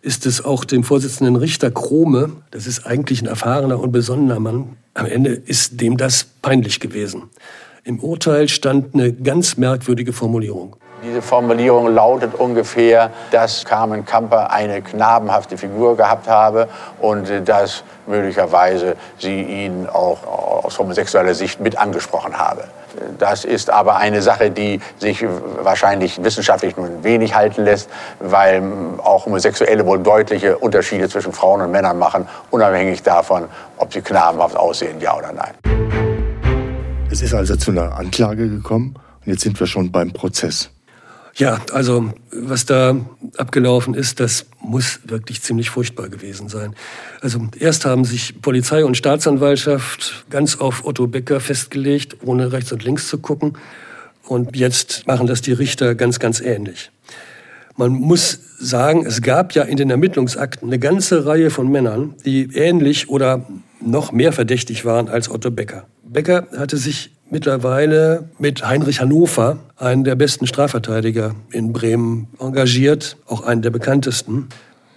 ist 0.00 0.26
es 0.26 0.44
auch 0.44 0.64
dem 0.64 0.84
Vorsitzenden 0.84 1.34
Richter 1.34 1.72
Krome, 1.72 2.30
das 2.52 2.68
ist 2.68 2.86
eigentlich 2.86 3.20
ein 3.20 3.26
erfahrener 3.26 3.80
und 3.80 3.90
besonnener 3.90 4.38
Mann, 4.38 4.76
am 4.94 5.06
Ende 5.06 5.30
ist 5.30 5.80
dem 5.80 5.96
das 5.96 6.22
peinlich 6.40 6.78
gewesen. 6.78 7.24
Im 7.86 8.00
Urteil 8.00 8.48
stand 8.48 8.94
eine 8.94 9.12
ganz 9.12 9.56
merkwürdige 9.58 10.12
Formulierung. 10.12 10.74
Diese 11.04 11.22
Formulierung 11.22 11.94
lautet 11.94 12.34
ungefähr, 12.34 13.12
dass 13.30 13.64
Carmen 13.64 14.04
Kamper 14.04 14.50
eine 14.50 14.82
knabenhafte 14.82 15.56
Figur 15.56 15.96
gehabt 15.96 16.26
habe 16.26 16.68
und 17.00 17.30
dass 17.44 17.84
möglicherweise 18.08 18.96
sie 19.18 19.40
ihn 19.40 19.86
auch 19.86 20.64
aus 20.64 20.76
homosexueller 20.80 21.32
Sicht 21.34 21.60
mit 21.60 21.78
angesprochen 21.78 22.36
habe. 22.36 22.64
Das 23.20 23.44
ist 23.44 23.70
aber 23.70 23.98
eine 23.98 24.20
Sache, 24.20 24.50
die 24.50 24.80
sich 24.98 25.24
wahrscheinlich 25.62 26.24
wissenschaftlich 26.24 26.76
nur 26.76 27.04
wenig 27.04 27.36
halten 27.36 27.62
lässt, 27.62 27.88
weil 28.18 28.64
auch 28.98 29.26
Homosexuelle 29.26 29.86
wohl 29.86 30.00
deutliche 30.00 30.58
Unterschiede 30.58 31.08
zwischen 31.08 31.32
Frauen 31.32 31.60
und 31.60 31.70
Männern 31.70 32.00
machen, 32.00 32.26
unabhängig 32.50 33.04
davon, 33.04 33.44
ob 33.76 33.92
sie 33.92 34.00
knabenhaft 34.00 34.56
aussehen, 34.56 35.00
ja 35.00 35.16
oder 35.16 35.30
nein. 35.32 36.05
Es 37.16 37.22
ist 37.22 37.32
also 37.32 37.56
zu 37.56 37.70
einer 37.70 37.96
Anklage 37.96 38.46
gekommen 38.46 38.94
und 39.24 39.32
jetzt 39.32 39.40
sind 39.40 39.58
wir 39.58 39.66
schon 39.66 39.90
beim 39.90 40.12
Prozess. 40.12 40.68
Ja, 41.34 41.62
also 41.72 42.12
was 42.30 42.66
da 42.66 42.94
abgelaufen 43.38 43.94
ist, 43.94 44.20
das 44.20 44.44
muss 44.60 45.00
wirklich 45.04 45.40
ziemlich 45.40 45.70
furchtbar 45.70 46.10
gewesen 46.10 46.50
sein. 46.50 46.74
Also 47.22 47.40
erst 47.58 47.86
haben 47.86 48.04
sich 48.04 48.42
Polizei 48.42 48.84
und 48.84 48.98
Staatsanwaltschaft 48.98 50.26
ganz 50.28 50.56
auf 50.56 50.84
Otto 50.84 51.06
Becker 51.06 51.40
festgelegt, 51.40 52.18
ohne 52.22 52.52
rechts 52.52 52.70
und 52.70 52.84
links 52.84 53.08
zu 53.08 53.16
gucken. 53.16 53.56
Und 54.22 54.54
jetzt 54.54 55.06
machen 55.06 55.26
das 55.26 55.40
die 55.40 55.52
Richter 55.52 55.94
ganz, 55.94 56.18
ganz 56.18 56.42
ähnlich. 56.42 56.90
Man 57.76 57.92
muss 57.92 58.40
sagen, 58.58 59.06
es 59.06 59.22
gab 59.22 59.52
ja 59.52 59.62
in 59.62 59.78
den 59.78 59.88
Ermittlungsakten 59.88 60.68
eine 60.68 60.78
ganze 60.78 61.24
Reihe 61.24 61.48
von 61.48 61.72
Männern, 61.72 62.14
die 62.26 62.50
ähnlich 62.52 63.08
oder 63.08 63.46
noch 63.80 64.12
mehr 64.12 64.34
verdächtig 64.34 64.84
waren 64.84 65.08
als 65.08 65.30
Otto 65.30 65.50
Becker. 65.50 65.86
Becker 66.16 66.46
hatte 66.56 66.78
sich 66.78 67.14
mittlerweile 67.28 68.30
mit 68.38 68.66
Heinrich 68.66 69.02
Hannover, 69.02 69.58
einen 69.76 70.02
der 70.02 70.14
besten 70.14 70.46
Strafverteidiger 70.46 71.34
in 71.50 71.74
Bremen, 71.74 72.28
engagiert, 72.40 73.18
auch 73.26 73.42
einen 73.42 73.60
der 73.60 73.68
bekanntesten. 73.68 74.48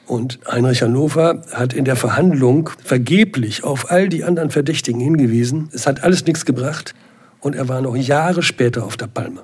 Und 0.08 0.40
Heinrich 0.50 0.82
Hannover 0.82 1.44
hat 1.52 1.74
in 1.74 1.84
der 1.84 1.98
Verhandlung 1.98 2.70
vergeblich 2.82 3.66
auf 3.66 3.92
all 3.92 4.08
die 4.08 4.24
anderen 4.24 4.50
Verdächtigen 4.50 5.02
hingewiesen. 5.02 5.70
Es 5.74 5.88
hat 5.88 6.06
alles 6.06 6.26
nichts 6.26 6.46
gebracht 6.46 6.96
und 7.42 7.54
er 7.54 7.68
war 7.68 7.82
noch 7.82 7.98
Jahre 7.98 8.42
später 8.42 8.86
auf 8.86 8.96
der 8.96 9.08
Palme. 9.08 9.42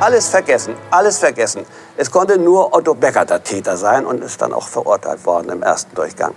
Alles 0.00 0.30
vergessen, 0.30 0.72
alles 0.90 1.18
vergessen. 1.18 1.66
Es 1.98 2.10
konnte 2.10 2.38
nur 2.38 2.74
Otto 2.74 2.94
Becker 2.94 3.26
der 3.26 3.44
Täter 3.44 3.76
sein 3.76 4.06
und 4.06 4.24
ist 4.24 4.40
dann 4.40 4.54
auch 4.54 4.68
verurteilt 4.68 5.26
worden 5.26 5.50
im 5.50 5.62
ersten 5.62 5.94
Durchgang. 5.94 6.32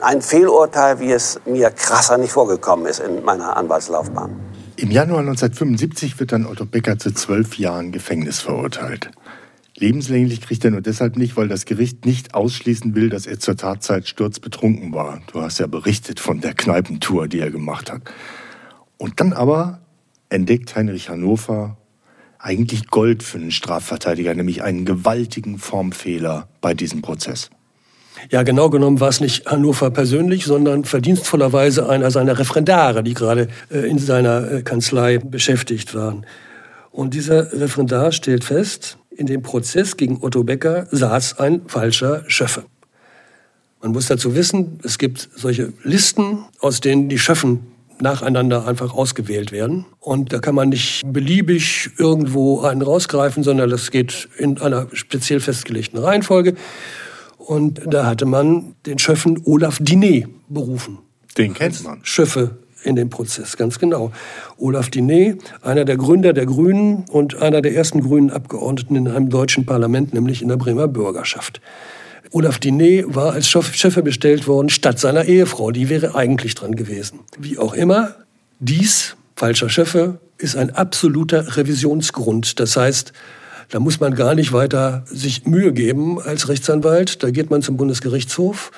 Ein 0.00 0.22
Fehlurteil, 0.22 1.00
wie 1.00 1.12
es 1.12 1.40
mir 1.46 1.70
krasser 1.70 2.18
nicht 2.18 2.32
vorgekommen 2.32 2.86
ist 2.86 3.00
in 3.00 3.24
meiner 3.24 3.56
Anwaltslaufbahn. 3.56 4.34
Im 4.76 4.90
Januar 4.90 5.20
1975 5.20 6.20
wird 6.20 6.32
dann 6.32 6.46
Otto 6.46 6.66
Becker 6.66 6.98
zu 6.98 7.12
zwölf 7.12 7.58
Jahren 7.58 7.92
Gefängnis 7.92 8.40
verurteilt. 8.40 9.10
Lebenslänglich 9.78 10.40
kriegt 10.40 10.64
er 10.64 10.70
nur 10.70 10.80
deshalb 10.80 11.16
nicht, 11.16 11.36
weil 11.36 11.48
das 11.48 11.66
Gericht 11.66 12.06
nicht 12.06 12.34
ausschließen 12.34 12.94
will, 12.94 13.10
dass 13.10 13.26
er 13.26 13.38
zur 13.38 13.56
Tatzeit 13.56 14.08
sturzbetrunken 14.08 14.94
war. 14.94 15.20
Du 15.32 15.42
hast 15.42 15.58
ja 15.58 15.66
berichtet 15.66 16.18
von 16.18 16.40
der 16.40 16.54
Kneipentour, 16.54 17.28
die 17.28 17.40
er 17.40 17.50
gemacht 17.50 17.92
hat. 17.92 18.02
Und 18.98 19.20
dann 19.20 19.32
aber 19.32 19.80
entdeckt 20.30 20.74
Heinrich 20.76 21.08
Hannover 21.08 21.76
eigentlich 22.38 22.88
Gold 22.88 23.22
für 23.22 23.38
einen 23.38 23.50
Strafverteidiger, 23.50 24.34
nämlich 24.34 24.62
einen 24.62 24.84
gewaltigen 24.84 25.58
Formfehler 25.58 26.48
bei 26.60 26.74
diesem 26.74 27.02
Prozess. 27.02 27.50
Ja, 28.30 28.42
genau 28.42 28.70
genommen 28.70 29.00
war 29.00 29.08
es 29.08 29.20
nicht 29.20 29.46
Hannover 29.46 29.90
persönlich, 29.90 30.44
sondern 30.46 30.84
verdienstvollerweise 30.84 31.88
einer 31.88 32.10
seiner 32.10 32.38
Referendare, 32.38 33.02
die 33.02 33.14
gerade 33.14 33.48
äh, 33.70 33.88
in 33.88 33.98
seiner 33.98 34.50
äh, 34.50 34.62
Kanzlei 34.62 35.18
beschäftigt 35.18 35.94
waren. 35.94 36.26
Und 36.90 37.14
dieser 37.14 37.52
Referendar 37.52 38.12
stellt 38.12 38.44
fest, 38.44 38.98
in 39.10 39.26
dem 39.26 39.42
Prozess 39.42 39.96
gegen 39.96 40.22
Otto 40.22 40.44
Becker 40.44 40.86
saß 40.90 41.38
ein 41.38 41.62
falscher 41.66 42.24
Schöffe. 42.26 42.64
Man 43.82 43.92
muss 43.92 44.06
dazu 44.06 44.34
wissen, 44.34 44.80
es 44.82 44.98
gibt 44.98 45.28
solche 45.36 45.72
Listen, 45.84 46.44
aus 46.60 46.80
denen 46.80 47.08
die 47.08 47.18
Schöffen 47.18 47.66
nacheinander 48.00 48.66
einfach 48.66 48.94
ausgewählt 48.94 49.52
werden. 49.52 49.86
Und 50.00 50.32
da 50.32 50.38
kann 50.38 50.54
man 50.54 50.70
nicht 50.70 51.02
beliebig 51.06 51.90
irgendwo 51.98 52.60
einen 52.60 52.82
rausgreifen, 52.82 53.42
sondern 53.42 53.70
das 53.70 53.90
geht 53.90 54.28
in 54.38 54.58
einer 54.60 54.88
speziell 54.92 55.40
festgelegten 55.40 55.98
Reihenfolge. 55.98 56.54
Und 57.46 57.80
da 57.86 58.06
hatte 58.06 58.26
man 58.26 58.74
den 58.86 58.98
Schöffen 58.98 59.40
Olaf 59.44 59.78
Diné 59.78 60.26
berufen. 60.48 60.98
Den 61.38 61.54
kennt 61.54 61.84
man. 61.84 62.00
Schöffe 62.02 62.58
in 62.82 62.96
dem 62.96 63.08
Prozess, 63.08 63.56
ganz 63.56 63.78
genau. 63.78 64.10
Olaf 64.58 64.88
Diné, 64.88 65.38
einer 65.62 65.84
der 65.84 65.96
Gründer 65.96 66.32
der 66.32 66.44
Grünen 66.44 67.04
und 67.08 67.40
einer 67.40 67.62
der 67.62 67.76
ersten 67.76 68.00
grünen 68.00 68.30
Abgeordneten 68.30 68.96
in 68.96 69.06
einem 69.06 69.30
deutschen 69.30 69.64
Parlament, 69.64 70.12
nämlich 70.12 70.42
in 70.42 70.48
der 70.48 70.56
Bremer 70.56 70.88
Bürgerschaft. 70.88 71.60
Olaf 72.32 72.56
Diné 72.58 73.04
war 73.06 73.34
als 73.34 73.48
Schöffe 73.48 74.02
bestellt 74.02 74.48
worden 74.48 74.68
statt 74.68 74.98
seiner 74.98 75.26
Ehefrau. 75.26 75.70
Die 75.70 75.88
wäre 75.88 76.16
eigentlich 76.16 76.56
dran 76.56 76.74
gewesen. 76.74 77.20
Wie 77.38 77.58
auch 77.58 77.74
immer, 77.74 78.16
dies, 78.58 79.16
falscher 79.36 79.68
Schöffe, 79.68 80.18
ist 80.38 80.56
ein 80.56 80.70
absoluter 80.70 81.56
Revisionsgrund. 81.56 82.58
Das 82.58 82.76
heißt, 82.76 83.12
da 83.70 83.80
muss 83.80 84.00
man 84.00 84.14
gar 84.14 84.34
nicht 84.34 84.52
weiter 84.52 85.04
sich 85.06 85.46
Mühe 85.46 85.72
geben 85.72 86.20
als 86.20 86.48
Rechtsanwalt. 86.48 87.22
Da 87.22 87.30
geht 87.30 87.50
man 87.50 87.62
zum 87.62 87.76
Bundesgerichtshof 87.76 88.70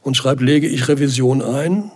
und 0.00 0.16
schreibt, 0.16 0.40
lege 0.40 0.66
ich 0.66 0.88
Revision 0.88 1.42
ein. 1.42 1.90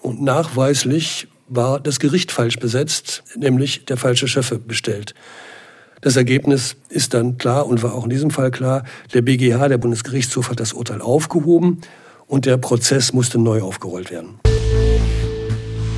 Und 0.00 0.22
nachweislich 0.22 1.28
war 1.48 1.80
das 1.80 1.98
Gericht 1.98 2.32
falsch 2.32 2.58
besetzt, 2.58 3.24
nämlich 3.36 3.84
der 3.86 3.96
falsche 3.96 4.28
Schöffe 4.28 4.58
bestellt. 4.58 5.14
Das 6.00 6.16
Ergebnis 6.16 6.76
ist 6.88 7.12
dann 7.12 7.36
klar 7.36 7.66
und 7.66 7.82
war 7.82 7.94
auch 7.94 8.04
in 8.04 8.10
diesem 8.10 8.30
Fall 8.30 8.50
klar. 8.50 8.84
Der 9.12 9.20
BGH, 9.20 9.68
der 9.68 9.76
Bundesgerichtshof, 9.76 10.48
hat 10.48 10.60
das 10.60 10.72
Urteil 10.72 11.02
aufgehoben 11.02 11.82
und 12.26 12.46
der 12.46 12.56
Prozess 12.56 13.12
musste 13.12 13.38
neu 13.38 13.60
aufgerollt 13.60 14.10
werden. 14.10 14.40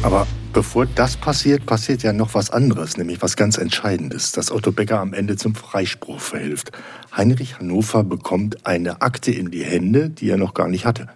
Aber 0.03 0.27
Bevor 0.53 0.85
das 0.85 1.17
passiert, 1.17 1.65
passiert 1.65 2.03
ja 2.03 2.13
noch 2.13 2.35
was 2.35 2.51
anderes, 2.51 2.99
nämlich 2.99 3.23
was 3.23 3.37
ganz 3.37 3.57
Entscheidendes, 3.57 4.33
dass 4.33 4.53
Otto 4.53 4.71
Becker 4.71 5.01
am 5.01 5.15
Ende 5.15 5.37
zum 5.37 5.55
Freispruch 5.55 6.21
verhilft. 6.21 6.73
Heinrich 7.17 7.59
Hannover 7.59 8.05
bekommt 8.05 8.67
eine 8.67 9.01
Akte 9.01 9.31
in 9.31 9.51
die 9.51 9.65
Hände, 9.65 10.11
die 10.11 10.29
er 10.29 10.37
noch 10.37 10.53
gar 10.53 10.69
nicht 10.69 10.85
hatte. 10.85 11.09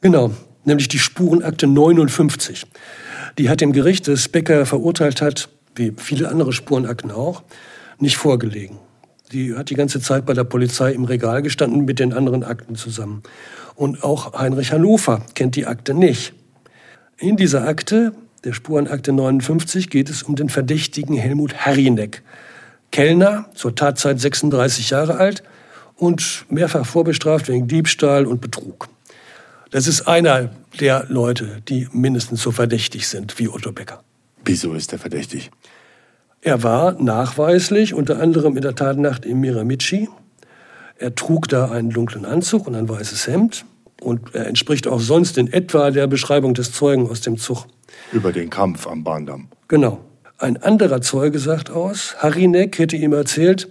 Genau, 0.00 0.30
nämlich 0.64 0.88
die 0.88 0.98
Spurenakte 0.98 1.66
59. 1.66 2.64
Die 3.36 3.50
hat 3.50 3.60
dem 3.60 3.72
Gericht, 3.72 4.08
das 4.08 4.28
Becker 4.28 4.64
verurteilt 4.64 5.20
hat, 5.20 5.50
wie 5.74 5.92
viele 5.98 6.30
andere 6.30 6.54
Spurenakten 6.54 7.10
auch, 7.10 7.42
nicht 7.98 8.16
vorgelegen. 8.16 8.78
Die 9.32 9.54
hat 9.54 9.68
die 9.68 9.74
ganze 9.74 10.00
Zeit 10.00 10.24
bei 10.24 10.32
der 10.32 10.44
Polizei 10.44 10.92
im 10.92 11.04
Regal 11.04 11.42
gestanden 11.42 11.84
mit 11.84 11.98
den 11.98 12.14
anderen 12.14 12.42
Akten 12.42 12.76
zusammen. 12.76 13.22
Und 13.74 14.02
auch 14.02 14.32
Heinrich 14.32 14.72
Hannover 14.72 15.20
kennt 15.34 15.56
die 15.56 15.66
Akte 15.66 15.92
nicht. 15.92 16.32
In 17.18 17.36
dieser 17.36 17.68
Akte 17.68 18.14
der 18.44 18.52
Spurenakte 18.52 19.12
59 19.12 19.88
geht 19.88 20.10
es 20.10 20.22
um 20.22 20.34
den 20.34 20.48
Verdächtigen 20.48 21.16
Helmut 21.16 21.64
Harinek. 21.64 22.22
Kellner, 22.90 23.46
zur 23.54 23.74
Tatzeit 23.74 24.20
36 24.20 24.90
Jahre 24.90 25.16
alt 25.16 25.42
und 25.96 26.44
mehrfach 26.48 26.84
vorbestraft 26.84 27.48
wegen 27.48 27.68
Diebstahl 27.68 28.26
und 28.26 28.40
Betrug. 28.40 28.88
Das 29.70 29.86
ist 29.86 30.02
einer 30.02 30.50
der 30.80 31.06
Leute, 31.08 31.62
die 31.68 31.88
mindestens 31.92 32.42
so 32.42 32.50
verdächtig 32.50 33.08
sind 33.08 33.38
wie 33.38 33.48
Otto 33.48 33.72
Becker. 33.72 34.02
Wieso 34.44 34.74
ist 34.74 34.92
er 34.92 34.98
verdächtig? 34.98 35.50
Er 36.42 36.62
war 36.62 37.00
nachweislich 37.00 37.94
unter 37.94 38.20
anderem 38.20 38.56
in 38.56 38.62
der 38.62 38.74
Tatnacht 38.74 39.24
im 39.24 39.40
Miramichi. 39.40 40.08
Er 40.98 41.14
trug 41.14 41.48
da 41.48 41.70
einen 41.70 41.90
dunklen 41.90 42.26
Anzug 42.26 42.66
und 42.66 42.74
ein 42.74 42.88
weißes 42.88 43.28
Hemd. 43.28 43.64
Und 44.00 44.34
er 44.34 44.46
entspricht 44.48 44.88
auch 44.88 45.00
sonst 45.00 45.38
in 45.38 45.50
etwa 45.50 45.92
der 45.92 46.08
Beschreibung 46.08 46.54
des 46.54 46.72
Zeugen 46.72 47.08
aus 47.08 47.20
dem 47.20 47.38
Zug. 47.38 47.66
Über 48.12 48.32
den 48.32 48.50
Kampf 48.50 48.86
am 48.86 49.04
Bahndamm. 49.04 49.48
Genau. 49.68 50.00
Ein 50.38 50.56
anderer 50.56 51.00
Zeuge 51.00 51.38
sagt 51.38 51.70
aus, 51.70 52.16
Harinek 52.18 52.78
hätte 52.78 52.96
ihm 52.96 53.12
erzählt, 53.12 53.68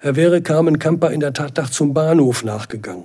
er 0.00 0.16
wäre 0.16 0.42
Carmen 0.42 0.78
Kamper 0.78 1.10
in 1.10 1.20
der 1.20 1.32
Tatnacht 1.32 1.72
zum 1.74 1.94
Bahnhof 1.94 2.44
nachgegangen. 2.44 3.04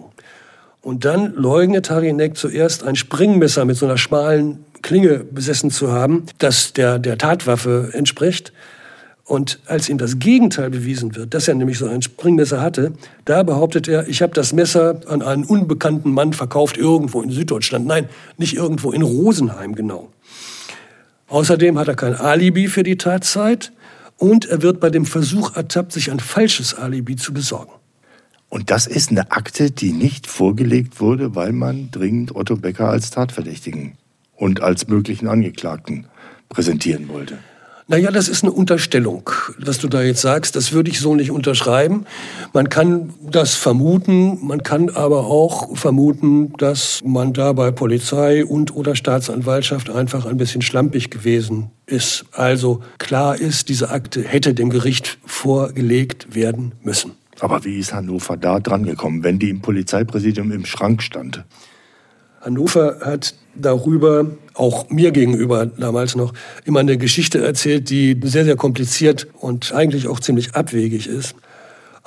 Und 0.82 1.04
dann 1.04 1.34
leugnet 1.34 1.90
Harinek 1.90 2.38
zuerst 2.38 2.84
ein 2.84 2.96
Springmesser 2.96 3.66
mit 3.66 3.76
so 3.76 3.86
einer 3.86 3.98
schmalen 3.98 4.64
Klinge 4.82 5.20
besessen 5.20 5.72
zu 5.72 5.92
haben, 5.92 6.26
das 6.38 6.74
der, 6.74 7.00
der 7.00 7.18
Tatwaffe 7.18 7.90
entspricht. 7.94 8.54
Und 9.24 9.60
als 9.66 9.90
ihm 9.90 9.98
das 9.98 10.20
Gegenteil 10.20 10.70
bewiesen 10.70 11.16
wird, 11.16 11.34
dass 11.34 11.48
er 11.48 11.56
nämlich 11.56 11.80
so 11.80 11.88
ein 11.88 12.04
Springmesser 12.04 12.62
hatte, 12.62 12.94
da 13.26 13.42
behauptet 13.42 13.88
er, 13.88 14.08
ich 14.08 14.22
habe 14.22 14.34
das 14.34 14.54
Messer 14.54 15.02
an 15.08 15.24
einen 15.24 15.44
unbekannten 15.44 16.12
Mann 16.12 16.34
verkauft 16.34 16.78
irgendwo 16.78 17.24
in 17.24 17.32
Süddeutschland. 17.32 17.88
Nein, 17.88 18.08
nicht 18.38 18.54
irgendwo 18.56 18.92
in 18.92 19.02
Rosenheim 19.02 19.74
genau. 19.74 20.10
Außerdem 21.28 21.78
hat 21.78 21.88
er 21.88 21.96
kein 21.96 22.16
Alibi 22.16 22.68
für 22.68 22.84
die 22.84 22.98
Tatzeit 22.98 23.72
und 24.18 24.46
er 24.46 24.62
wird 24.62 24.80
bei 24.80 24.90
dem 24.90 25.06
Versuch 25.06 25.56
ertappt, 25.56 25.92
sich 25.92 26.12
ein 26.12 26.20
falsches 26.20 26.74
Alibi 26.76 27.16
zu 27.16 27.34
besorgen. 27.34 27.72
Und 28.50 28.72
das 28.72 28.88
ist 28.88 29.10
eine 29.10 29.32
Akte, 29.32 29.72
die 29.72 29.92
nicht 29.92 30.28
vorgelegt 30.28 31.02
wurde, 31.02 31.36
weil 31.36 31.52
man 31.52 31.90
dringend 31.92 32.36
Otto 32.36 32.56
Becker 32.56 32.90
als 32.90 33.10
Tatverdächtigen 33.10 33.98
und 34.36 34.62
als 34.62 34.88
möglichen 34.88 35.28
Angeklagten 35.28 36.08
präsentieren 36.50 37.10
wollte. 37.10 37.40
Naja, 37.88 38.10
das 38.10 38.30
ist 38.30 38.44
eine 38.44 38.52
Unterstellung, 38.52 39.30
was 39.60 39.78
du 39.78 39.88
da 39.88 40.02
jetzt 40.02 40.22
sagst. 40.22 40.56
Das 40.56 40.72
würde 40.72 40.90
ich 40.90 41.00
so 41.00 41.14
nicht 41.14 41.30
unterschreiben. 41.30 42.06
Man 42.52 42.70
kann 42.70 43.14
das 43.22 43.54
vermuten, 43.54 44.44
man 44.44 44.64
kann 44.64 44.90
aber 44.90 45.26
auch 45.26 45.78
vermuten, 45.78 46.54
dass 46.54 47.02
man 47.06 47.34
da 47.34 47.54
bei 47.54 47.70
Polizei 47.70 48.44
und 48.44 48.76
oder 48.76 48.96
Staatsanwaltschaft 48.96 49.92
einfach 49.92 50.26
ein 50.26 50.38
bisschen 50.38 50.64
schlampig 50.64 51.12
gewesen 51.12 51.70
ist. 51.86 52.26
Also 52.32 52.82
klar 52.98 53.40
ist, 53.40 53.70
diese 53.70 53.92
Akte 53.92 54.24
hätte 54.24 54.56
dem 54.56 54.72
Gericht 54.72 55.20
vorgelegt 55.24 56.34
werden 56.34 56.72
müssen. 56.82 57.12
Aber 57.40 57.66
wie 57.66 57.78
ist 57.78 57.94
Hannover 57.94 58.36
da 58.36 58.60
dran 58.60 58.86
gekommen, 58.86 59.24
wenn 59.24 59.38
die 59.38 59.52
im 59.52 59.62
Polizeipräsidium 59.62 60.52
im 60.52 60.66
Schrank 60.66 61.04
stand? 61.04 61.44
Hannover 62.46 63.00
hat 63.02 63.34
darüber, 63.56 64.28
auch 64.54 64.90
mir 64.90 65.12
gegenüber 65.12 65.66
damals 65.66 66.16
noch, 66.16 66.34
immer 66.64 66.80
eine 66.80 66.98
Geschichte 66.98 67.44
erzählt, 67.44 67.90
die 67.90 68.20
sehr, 68.24 68.46
sehr 68.46 68.56
kompliziert 68.56 69.28
und 69.40 69.74
eigentlich 69.74 70.08
auch 70.08 70.20
ziemlich 70.20 70.54
abwegig 70.56 71.08
ist. 71.08 71.36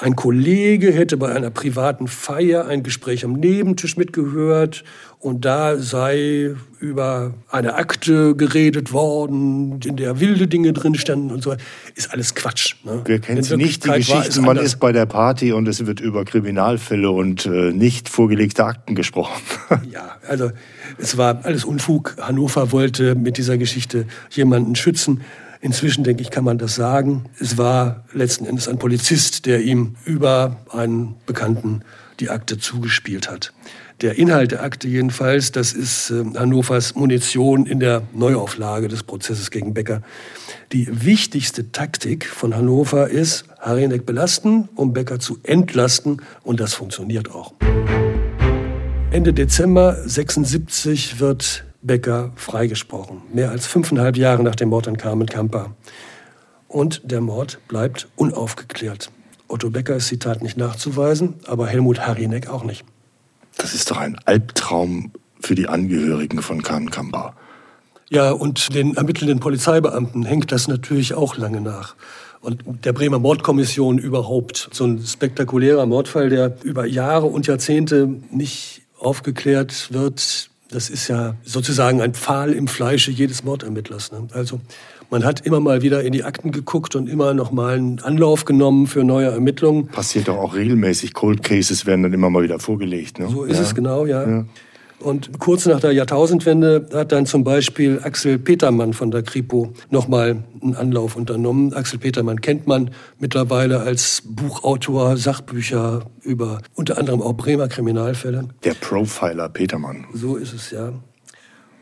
Ein 0.01 0.15
Kollege 0.15 0.93
hätte 0.93 1.17
bei 1.17 1.35
einer 1.35 1.51
privaten 1.51 2.07
Feier 2.07 2.67
ein 2.67 2.85
Gespräch 2.85 3.25
am 3.25 3.33
Nebentisch 3.33 3.97
mitgehört 3.97 4.85
und 5.19 5.45
da 5.45 5.77
sei 5.77 6.55
über 6.79 7.35
eine 7.51 7.75
Akte 7.75 8.37
geredet 8.37 8.93
worden, 8.93 9.81
in 9.85 9.97
der 9.97 10.21
wilde 10.21 10.47
Dinge 10.47 10.73
drin 10.73 10.95
standen 10.95 11.33
und 11.33 11.43
so. 11.43 11.57
Ist 11.97 12.13
alles 12.13 12.37
Quatsch. 12.37 12.77
Ne? 12.85 13.03
Wer 13.05 13.19
kennt 13.19 13.45
sie 13.45 13.57
nicht 13.57 13.85
die 13.85 13.91
Geschichte, 13.91 14.41
man 14.41 14.57
ist 14.59 14.79
bei 14.79 14.93
der 14.93 15.07
Party 15.07 15.53
und 15.53 15.67
es 15.67 15.85
wird 15.85 15.99
über 15.99 16.25
Kriminalfälle 16.25 17.11
und 17.11 17.47
äh, 17.47 17.73
nicht 17.73 18.09
vorgelegte 18.09 18.65
Akten 18.65 18.95
gesprochen. 18.95 19.43
ja, 19.91 20.17
also 20.29 20.53
es 20.99 21.17
war 21.17 21.41
alles 21.45 21.65
Unfug. 21.65 22.15
Hannover 22.21 22.71
wollte 22.71 23.17
mit 23.17 23.37
dieser 23.37 23.59
Geschichte 23.59 24.07
jemanden 24.31 24.77
schützen. 24.77 25.23
Inzwischen, 25.61 26.05
denke 26.05 26.23
ich, 26.23 26.31
kann 26.31 26.44
man 26.44 26.59
das 26.59 26.75
sagen. 26.75 27.25
Es 27.40 27.59
war 27.59 28.05
letzten 28.12 28.47
Endes 28.47 28.68
ein 28.68 28.79
Polizist, 28.79 29.47
der 29.47 29.62
ihm 29.62 29.97
über 30.05 30.57
einen 30.71 31.16
Bekannten 31.27 31.83
die 32.21 32.31
Akte 32.31 32.59
zugespielt 32.59 33.31
hat. 33.31 33.53
Der 34.01 34.16
Inhalt 34.16 34.53
der 34.53 34.62
Akte 34.62 34.87
jedenfalls, 34.87 35.51
das 35.51 35.73
ist 35.73 36.11
äh, 36.11 36.23
Hannovers 36.37 36.94
Munition 36.94 37.66
in 37.66 37.81
der 37.81 38.03
Neuauflage 38.12 38.87
des 38.87 39.03
Prozesses 39.03 39.51
gegen 39.51 39.75
Becker. 39.75 40.03
Die 40.73 41.05
wichtigste 41.05 41.73
Taktik 41.73 42.27
von 42.27 42.55
Hannover 42.55 43.09
ist, 43.09 43.44
Harinek 43.59 44.07
belasten, 44.07 44.68
um 44.77 44.92
Becker 44.92 45.18
zu 45.18 45.38
entlasten. 45.42 46.23
Und 46.44 46.61
das 46.61 46.75
funktioniert 46.75 47.33
auch. 47.33 47.55
Ende 49.11 49.33
Dezember 49.33 49.97
76 50.07 51.18
wird 51.18 51.64
Becker 51.88 52.31
freigesprochen. 52.37 53.22
Mehr 53.33 53.51
als 53.51 53.66
fünfeinhalb 53.66 54.16
Jahre 54.16 54.44
nach 54.44 54.55
dem 54.55 54.68
Mord 54.68 54.87
an 54.87 54.96
Carmen 54.96 55.27
Kamper. 55.27 55.74
Und 56.68 57.01
der 57.03 57.20
Mord 57.20 57.59
bleibt 57.66 58.07
unaufgeklärt. 58.14 59.11
Otto 59.48 59.70
Becker 59.70 59.96
ist 59.96 60.09
die 60.12 60.20
Tat 60.20 60.42
nicht 60.42 60.57
nachzuweisen, 60.57 61.35
aber 61.46 61.66
Helmut 61.66 62.07
Harinek 62.07 62.48
auch 62.48 62.62
nicht. 62.62 62.85
Das 63.57 63.74
ist 63.74 63.90
doch 63.90 63.96
ein 63.96 64.16
Albtraum 64.24 65.11
für 65.40 65.57
die 65.57 65.66
Angehörigen 65.66 66.42
von 66.42 66.62
Carmen 66.62 66.90
Kamper. 66.90 67.35
Ja, 68.11 68.31
und 68.31 68.74
den 68.74 68.96
ermittelnden 68.96 69.40
Polizeibeamten 69.40 70.24
hängt 70.24 70.53
das 70.53 70.68
natürlich 70.68 71.14
auch 71.14 71.37
lange 71.37 71.61
nach. 71.61 71.96
Und 72.40 72.62
der 72.85 72.92
Bremer 72.92 73.18
Mordkommission 73.18 73.98
überhaupt. 73.98 74.68
So 74.72 74.85
ein 74.85 75.05
spektakulärer 75.05 75.87
Mordfall, 75.87 76.29
der 76.29 76.57
über 76.62 76.87
Jahre 76.87 77.27
und 77.27 77.46
Jahrzehnte 77.46 78.09
nicht 78.31 78.83
aufgeklärt 78.98 79.92
wird, 79.92 80.51
das 80.70 80.90
ist 80.90 81.09
ja 81.09 81.35
sozusagen 81.44 82.00
ein 82.00 82.14
Pfahl 82.14 82.52
im 82.52 82.68
Fleische 82.68 83.11
jedes 83.11 83.42
Mordermittlers. 83.44 84.12
Ne? 84.12 84.28
Also 84.33 84.61
man 85.11 85.24
hat 85.24 85.46
immer 85.46 85.61
mal 85.61 85.81
wieder 85.81 86.02
in 86.02 86.12
die 86.12 86.24
Akten 86.24 86.52
geguckt 86.52 86.94
und 86.94 87.09
immer 87.09 87.33
noch 87.33 87.50
mal 87.50 87.76
einen 87.76 88.00
Anlauf 88.00 88.44
genommen 88.44 88.87
für 88.87 89.04
neue 89.04 89.28
Ermittlungen. 89.28 89.87
Passiert 89.87 90.28
doch 90.28 90.37
auch 90.37 90.54
regelmäßig. 90.54 91.14
Cold 91.14 91.42
Cases 91.42 91.87
werden 91.87 92.02
dann 92.02 92.12
immer 92.12 92.28
mal 92.28 92.42
wieder 92.42 92.59
vorgelegt. 92.59 93.18
Ne? 93.18 93.28
So 93.28 93.44
ist 93.44 93.57
ja. 93.57 93.62
es 93.62 93.74
genau, 93.74 94.04
ja. 94.04 94.28
ja. 94.28 94.44
Und 95.01 95.39
kurz 95.39 95.67
nach 95.67 95.79
der 95.81 95.93
Jahrtausendwende 95.93 96.89
hat 96.93 97.13
dann 97.13 97.25
zum 97.25 97.45
Beispiel 97.45 98.01
Axel 98.03 98.39
Petermann 98.39 98.93
von 98.93 99.11
der 99.13 99.23
Kripo 99.23 99.73
nochmal 99.91 100.43
einen 100.61 100.75
Anlauf 100.75 101.15
unternommen. 101.15 101.73
Axel 101.73 102.01
Petermann 102.01 102.41
kennt 102.41 102.67
man 102.67 102.91
mittlerweile 103.19 103.81
als 103.81 104.23
Buchautor, 104.25 105.17
Sachbücher 105.17 106.07
über 106.23 106.59
unter 106.75 106.99
anderem 106.99 107.23
auch 107.23 107.35
Bremer 107.35 107.69
Kriminalfälle. 107.69 108.49
Der 108.65 108.75
Profiler 108.75 109.49
Petermann. 109.49 110.05
So 110.15 110.37
ist 110.37 110.53
es 110.53 110.73
ja. 110.73 110.93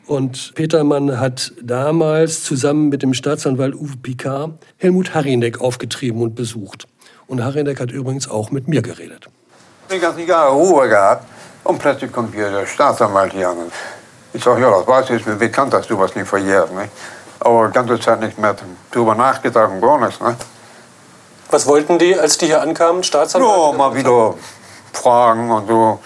Und 0.07 0.53
Petermann 0.55 1.19
hat 1.19 1.53
damals 1.63 2.45
zusammen 2.45 2.91
mit 2.91 3.03
dem 3.03 3.15
Staatsanwalt 3.15 3.75
Uwe 3.75 3.97
Picard 3.97 4.53
Helmut 4.77 5.15
Harinek 5.15 5.61
aufgetrieben 5.61 6.21
und 6.21 6.35
besucht. 6.35 6.87
Und 7.27 7.43
Harinek 7.43 7.81
hat 7.81 7.91
übrigens 7.91 8.29
auch 8.29 8.51
mit 8.51 8.69
mir 8.69 8.83
geredet. 8.83 9.29
Ich 9.91 10.05
habe 10.05 10.23
Jahre 10.23 10.53
Ruhe 10.53 10.89
gehabt 10.89 11.36
und 11.67 11.79
plötzlich 11.79 12.13
kommt 12.13 12.35
hier 12.35 12.51
der 12.51 12.67
Staatsanwalt 12.67 13.33
hier 13.33 13.51
an. 13.51 13.73
Ich 14.33 14.45
sage, 14.45 14.63
ja, 14.63 14.71
das 14.71 14.87
weiß 14.87 15.11
ich, 15.11 15.27
mir 15.27 15.37
bekannt, 15.37 15.73
dass 15.73 15.87
du 15.87 15.99
was 15.99 16.15
nicht 16.15 16.29
verjährt. 16.29 16.73
Ne? 16.73 16.89
Aber 17.41 17.69
die 17.69 17.73
ganze 17.73 17.99
Zeit 17.99 18.21
nicht 18.21 18.39
mehr 18.39 18.55
drüber 18.91 19.15
nachgedacht 19.15 19.71
und 19.71 19.81
gar 19.81 19.99
nichts. 19.99 20.21
Ne? 20.21 20.37
Was 21.51 21.67
wollten 21.67 21.99
die, 21.99 22.19
als 22.19 22.39
die 22.39 22.47
hier 22.47 22.61
ankamen, 22.61 23.03
Staatsanwalt? 23.03 23.73
Ja, 23.73 23.79
mal 23.79 23.95
wieder 23.95 24.35
fragen 24.93 25.51
und 25.51 25.69
so. 25.69 26.01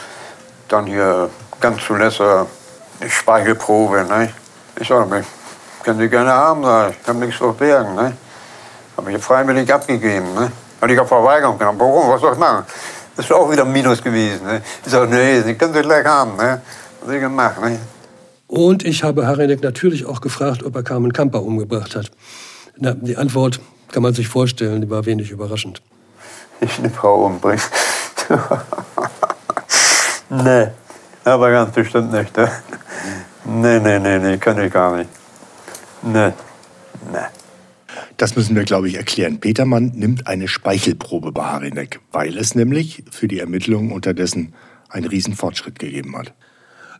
Dann 0.68 0.86
hier 0.86 1.30
ganz 1.60 1.84
zuletzt 1.84 2.20
äh, 2.20 2.44
Speichelprobe. 3.08 4.04
Ne? 4.04 4.32
Ich 4.76 4.88
sage, 4.88 5.24
können 5.82 5.98
Sie 5.98 6.08
gerne 6.08 6.32
haben, 6.32 6.60
ich 6.62 7.08
habe 7.08 7.18
nichts 7.18 7.38
zu 7.38 7.52
bergen. 7.52 7.94
Ne? 7.94 8.16
Habe 8.96 9.12
ich 9.12 9.22
freiwillig 9.22 9.72
abgegeben. 9.72 10.34
Ne? 10.34 10.52
Und 10.80 10.88
ich 10.90 10.98
habe 10.98 11.08
Verweigerung 11.08 11.58
genommen. 11.58 11.80
Warum? 11.80 12.10
Was 12.10 12.20
soll 12.20 12.32
ich 12.32 12.38
machen? 12.38 12.64
Das 13.20 13.28
ist 13.28 13.36
auch 13.36 13.52
wieder 13.52 13.66
ein 13.66 13.72
Minus 13.72 14.02
gewesen. 14.02 14.46
Ne? 14.46 14.62
Ich 14.82 14.90
sage, 14.90 15.06
nee, 15.14 15.42
Sie 15.42 15.54
können 15.54 15.74
Sie 15.74 15.82
gleich 15.82 16.06
haben. 16.06 16.36
Ne? 16.36 16.62
Was 17.02 17.14
ich 17.14 17.20
gemacht. 17.20 17.60
Ne? 17.60 17.78
Und 18.46 18.82
ich 18.82 19.02
habe 19.02 19.26
Harinek 19.26 19.62
natürlich 19.62 20.06
auch 20.06 20.22
gefragt, 20.22 20.62
ob 20.62 20.74
er 20.74 20.82
Carmen 20.82 21.12
Kamper 21.12 21.42
umgebracht 21.42 21.94
hat. 21.94 22.10
Na, 22.78 22.94
die 22.94 23.18
Antwort 23.18 23.60
kann 23.92 24.02
man 24.02 24.14
sich 24.14 24.26
vorstellen, 24.26 24.80
die 24.80 24.88
war 24.88 25.04
wenig 25.04 25.30
überraschend. 25.30 25.82
Ich 26.62 26.78
eine 26.78 26.88
Frau 26.88 27.26
umbringen. 27.26 27.60
nee, 30.30 30.68
aber 31.22 31.50
ganz 31.50 31.74
bestimmt 31.74 32.12
nicht. 32.12 32.34
Ne? 32.38 32.50
Nee, 33.44 33.80
nee, 33.80 33.98
nee, 33.98 34.18
nee, 34.18 34.38
kann 34.38 34.58
ich 34.64 34.72
gar 34.72 34.96
nicht. 34.96 35.10
Nee, 36.00 36.32
nee. 37.12 37.39
Das 38.20 38.36
müssen 38.36 38.54
wir, 38.54 38.64
glaube 38.64 38.86
ich, 38.86 38.96
erklären. 38.96 39.40
Petermann 39.40 39.92
nimmt 39.94 40.26
eine 40.26 40.46
Speichelprobe 40.46 41.32
bei 41.32 41.42
Harinek, 41.42 42.00
weil 42.12 42.36
es 42.36 42.54
nämlich 42.54 43.02
für 43.10 43.28
die 43.28 43.38
Ermittlungen 43.38 43.92
unterdessen 43.92 44.52
einen 44.90 45.06
Riesenfortschritt 45.06 45.78
gegeben 45.78 46.14
hat. 46.18 46.34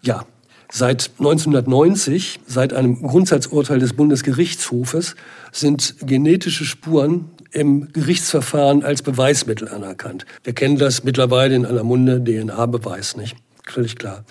Ja, 0.00 0.24
Seit 0.72 1.10
1990, 1.18 2.40
seit 2.46 2.72
einem 2.72 3.02
Grundsatzurteil 3.02 3.80
des 3.80 3.92
Bundesgerichtshofes, 3.92 5.16
sind 5.50 5.96
genetische 6.00 6.64
Spuren 6.64 7.28
im 7.50 7.92
Gerichtsverfahren 7.92 8.84
als 8.84 9.02
Beweismittel 9.02 9.68
anerkannt. 9.68 10.24
Wir 10.44 10.52
kennen 10.52 10.78
das 10.78 11.02
mittlerweile 11.02 11.56
in 11.56 11.66
aller 11.66 11.82
Munde, 11.82 12.22
DNA-Beweis, 12.22 13.16
nicht? 13.16 13.36
Völlig 13.66 13.96
klar. 13.96 14.24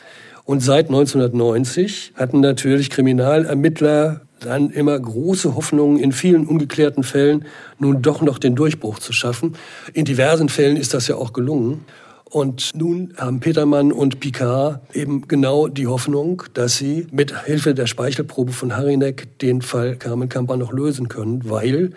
Und 0.45 0.61
seit 0.61 0.87
1990 0.87 2.13
hatten 2.15 2.39
natürlich 2.39 2.89
Kriminalermittler 2.89 4.21
dann 4.39 4.69
immer 4.69 4.99
große 4.99 5.55
Hoffnungen, 5.55 5.97
in 5.99 6.11
vielen 6.11 6.47
ungeklärten 6.47 7.03
Fällen 7.03 7.45
nun 7.77 8.01
doch 8.01 8.21
noch 8.21 8.39
den 8.39 8.55
Durchbruch 8.55 8.99
zu 8.99 9.13
schaffen. 9.13 9.55
In 9.93 10.05
diversen 10.05 10.49
Fällen 10.49 10.77
ist 10.77 10.93
das 10.93 11.07
ja 11.07 11.15
auch 11.15 11.33
gelungen. 11.33 11.85
Und 12.29 12.75
nun 12.75 13.13
haben 13.17 13.39
Petermann 13.39 13.91
und 13.91 14.19
Picard 14.19 14.81
eben 14.93 15.27
genau 15.27 15.67
die 15.67 15.87
Hoffnung, 15.87 16.43
dass 16.53 16.77
sie 16.77 17.07
mit 17.11 17.45
Hilfe 17.45 17.73
der 17.73 17.87
Speichelprobe 17.87 18.51
von 18.51 18.77
Harinek 18.77 19.39
den 19.39 19.63
Fall 19.63 19.95
Carmen 19.95 20.29
Kamper 20.29 20.55
noch 20.55 20.71
lösen 20.71 21.07
können, 21.07 21.49
weil 21.49 21.91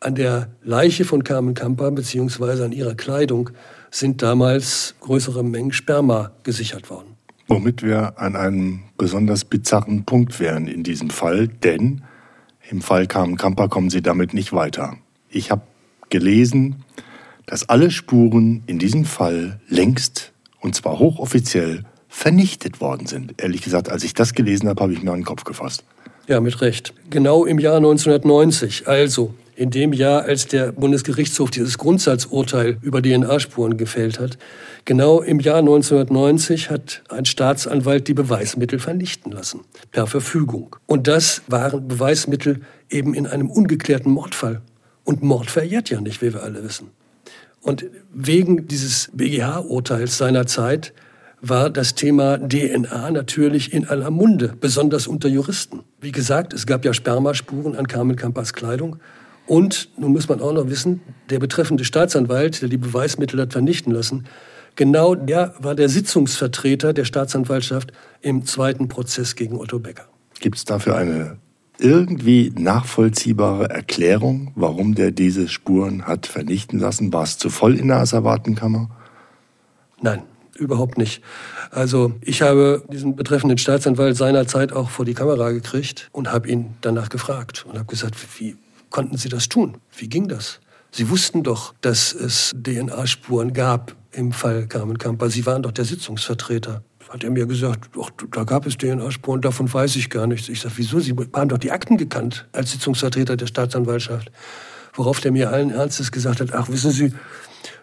an 0.00 0.14
der 0.14 0.48
Leiche 0.62 1.04
von 1.04 1.24
Carmen 1.24 1.54
Kamper 1.54 1.90
beziehungsweise 1.90 2.64
an 2.64 2.72
ihrer 2.72 2.94
Kleidung 2.94 3.50
sind 3.90 4.22
damals 4.22 4.94
größere 5.00 5.44
Mengen 5.44 5.72
Sperma 5.72 6.32
gesichert 6.42 6.88
worden. 6.88 7.15
Womit 7.48 7.82
wir 7.82 8.18
an 8.18 8.34
einem 8.34 8.80
besonders 8.98 9.44
bizarren 9.44 10.04
Punkt 10.04 10.40
wären 10.40 10.66
in 10.66 10.82
diesem 10.82 11.10
Fall, 11.10 11.48
denn 11.48 12.02
im 12.68 12.82
Fall 12.82 13.06
Carmen 13.06 13.36
Kamper 13.36 13.68
kommen 13.68 13.90
sie 13.90 14.02
damit 14.02 14.34
nicht 14.34 14.52
weiter. 14.52 14.96
Ich 15.30 15.50
habe 15.50 15.62
gelesen, 16.08 16.84
dass 17.46 17.68
alle 17.68 17.92
Spuren 17.92 18.64
in 18.66 18.78
diesem 18.78 19.04
Fall 19.04 19.60
längst, 19.68 20.32
und 20.60 20.74
zwar 20.74 20.98
hochoffiziell, 20.98 21.84
vernichtet 22.08 22.80
worden 22.80 23.06
sind. 23.06 23.40
Ehrlich 23.40 23.62
gesagt, 23.62 23.90
als 23.90 24.02
ich 24.02 24.14
das 24.14 24.32
gelesen 24.34 24.68
habe, 24.68 24.82
habe 24.82 24.92
ich 24.92 25.02
mir 25.02 25.12
den 25.12 25.24
Kopf 25.24 25.44
gefasst. 25.44 25.84
Ja, 26.26 26.40
mit 26.40 26.60
Recht. 26.60 26.92
Genau 27.10 27.44
im 27.44 27.60
Jahr 27.60 27.76
1990, 27.76 28.88
also 28.88 29.34
in 29.56 29.70
dem 29.70 29.92
Jahr, 29.92 30.22
als 30.22 30.46
der 30.46 30.70
Bundesgerichtshof 30.72 31.50
dieses 31.50 31.78
Grundsatzurteil 31.78 32.76
über 32.82 33.00
DNA-Spuren 33.00 33.78
gefällt 33.78 34.20
hat, 34.20 34.36
genau 34.84 35.22
im 35.22 35.40
Jahr 35.40 35.58
1990 35.58 36.70
hat 36.70 37.02
ein 37.08 37.24
Staatsanwalt 37.24 38.06
die 38.06 38.14
Beweismittel 38.14 38.78
vernichten 38.78 39.32
lassen, 39.32 39.60
per 39.92 40.06
Verfügung. 40.06 40.76
Und 40.84 41.08
das 41.08 41.42
waren 41.48 41.88
Beweismittel 41.88 42.60
eben 42.90 43.14
in 43.14 43.26
einem 43.26 43.50
ungeklärten 43.50 44.12
Mordfall. 44.12 44.60
Und 45.04 45.22
Mord 45.22 45.50
verjährt 45.50 45.88
ja 45.88 46.00
nicht, 46.00 46.20
wie 46.20 46.34
wir 46.34 46.42
alle 46.42 46.62
wissen. 46.62 46.90
Und 47.62 47.86
wegen 48.12 48.68
dieses 48.68 49.10
BGH-Urteils 49.14 50.18
seiner 50.18 50.46
Zeit 50.46 50.92
war 51.40 51.70
das 51.70 51.94
Thema 51.94 52.38
DNA 52.38 53.10
natürlich 53.10 53.72
in 53.72 53.86
aller 53.86 54.10
Munde, 54.10 54.54
besonders 54.60 55.06
unter 55.06 55.28
Juristen. 55.28 55.80
Wie 56.00 56.12
gesagt, 56.12 56.52
es 56.52 56.66
gab 56.66 56.84
ja 56.84 56.92
Spermaspuren 56.92 57.74
an 57.74 57.86
Carmen 57.86 58.16
Kampas 58.16 58.52
Kleidung. 58.52 58.96
Und 59.46 59.90
nun 59.96 60.12
muss 60.12 60.28
man 60.28 60.40
auch 60.40 60.52
noch 60.52 60.68
wissen, 60.68 61.00
der 61.30 61.38
betreffende 61.38 61.84
Staatsanwalt, 61.84 62.62
der 62.62 62.68
die 62.68 62.78
Beweismittel 62.78 63.40
hat 63.40 63.52
vernichten 63.52 63.92
lassen, 63.92 64.26
genau 64.74 65.14
der 65.14 65.54
war 65.58 65.74
der 65.74 65.88
Sitzungsvertreter 65.88 66.92
der 66.92 67.04
Staatsanwaltschaft 67.04 67.92
im 68.20 68.44
zweiten 68.44 68.88
Prozess 68.88 69.36
gegen 69.36 69.56
Otto 69.56 69.78
Becker. 69.78 70.06
Gibt 70.40 70.56
es 70.56 70.64
dafür 70.64 70.96
eine 70.96 71.38
irgendwie 71.78 72.52
nachvollziehbare 72.56 73.68
Erklärung, 73.70 74.52
warum 74.54 74.94
der 74.94 75.10
diese 75.10 75.48
Spuren 75.48 76.06
hat 76.06 76.26
vernichten 76.26 76.78
lassen? 76.78 77.12
War 77.12 77.24
es 77.24 77.38
zu 77.38 77.50
voll 77.50 77.76
in 77.76 77.88
der 77.88 77.98
Asservatenkammer? 77.98 78.90
Nein, 80.00 80.22
überhaupt 80.58 80.98
nicht. 80.98 81.22
Also 81.70 82.14
ich 82.22 82.42
habe 82.42 82.82
diesen 82.90 83.14
betreffenden 83.14 83.58
Staatsanwalt 83.58 84.16
seinerzeit 84.16 84.72
auch 84.72 84.90
vor 84.90 85.04
die 85.04 85.14
Kamera 85.14 85.52
gekriegt 85.52 86.08
und 86.12 86.32
habe 86.32 86.48
ihn 86.48 86.74
danach 86.80 87.10
gefragt 87.10 87.66
und 87.68 87.74
habe 87.78 87.86
gesagt, 87.86 88.16
wie 88.40 88.56
konnten 88.90 89.16
Sie 89.16 89.28
das 89.28 89.48
tun? 89.48 89.78
Wie 89.96 90.08
ging 90.08 90.28
das? 90.28 90.60
Sie 90.90 91.10
wussten 91.10 91.42
doch, 91.42 91.74
dass 91.80 92.12
es 92.12 92.54
DNA-Spuren 92.54 93.52
gab 93.52 93.94
im 94.12 94.32
Fall 94.32 94.66
Carmen 94.66 94.98
Kamper. 94.98 95.28
Sie 95.28 95.44
waren 95.44 95.62
doch 95.62 95.72
der 95.72 95.84
Sitzungsvertreter. 95.84 96.82
Hat 97.08 97.22
er 97.22 97.30
mir 97.30 97.46
gesagt, 97.46 97.90
ach, 98.00 98.10
da 98.32 98.44
gab 98.44 98.66
es 98.66 98.76
DNA-Spuren, 98.78 99.40
davon 99.40 99.72
weiß 99.72 99.96
ich 99.96 100.10
gar 100.10 100.26
nichts. 100.26 100.48
Ich 100.48 100.60
sage, 100.60 100.74
wieso? 100.78 100.98
Sie 100.98 101.14
haben 101.34 101.48
doch 101.48 101.58
die 101.58 101.70
Akten 101.70 101.96
gekannt 101.96 102.48
als 102.52 102.72
Sitzungsvertreter 102.72 103.36
der 103.36 103.46
Staatsanwaltschaft. 103.46 104.32
Worauf 104.94 105.20
der 105.20 105.32
mir 105.32 105.50
allen 105.50 105.70
Ernstes 105.70 106.10
gesagt 106.10 106.40
hat, 106.40 106.52
ach, 106.54 106.68
wissen 106.68 106.90
Sie, 106.90 107.12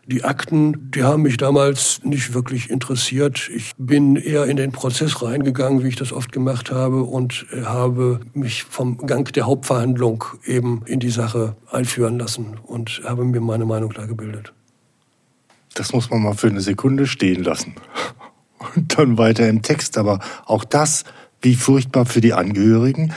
die 0.06 0.24
Akten, 0.24 0.92
die 0.92 1.04
haben 1.04 1.24
mich 1.24 1.38
damals 1.38 2.02
nicht 2.04 2.34
wirklich 2.34 2.70
interessiert. 2.70 3.50
Ich 3.56 3.72
bin 3.78 4.16
eher 4.16 4.46
in 4.46 4.58
den 4.58 4.72
Prozess 4.72 5.22
reingegangen, 5.22 5.84
wie 5.84 5.88
ich 5.88 5.96
das 5.96 6.12
oft 6.12 6.32
gemacht 6.32 6.72
habe, 6.72 7.04
und 7.04 7.46
habe 7.64 8.20
mich 8.34 8.64
vom 8.64 8.98
Gang 8.98 9.32
der 9.34 9.46
Hauptverhandlung 9.46 10.26
eben 10.46 10.82
in 10.86 11.00
die 11.00 11.10
Sache 11.10 11.56
einführen 11.72 12.20
lassen 12.20 12.58
und 12.64 13.02
habe 13.06 13.24
mir 13.24 13.40
meine 13.40 13.66
Meinung 13.66 13.94
da 13.94 14.06
gebildet. 14.06 14.54
Das 15.74 15.94
muss 15.94 16.10
man 16.10 16.22
mal 16.22 16.34
für 16.34 16.48
eine 16.48 16.62
Sekunde 16.62 17.08
stehen 17.08 17.44
lassen. 17.44 17.76
Und 18.76 18.98
dann 18.98 19.18
weiter 19.18 19.50
im 19.50 19.62
Text. 19.62 19.98
Aber 19.98 20.20
auch 20.46 20.64
das, 20.64 21.04
wie 21.42 21.56
furchtbar 21.56 22.06
für 22.06 22.22
die 22.22 22.34
Angehörigen. 22.34 23.14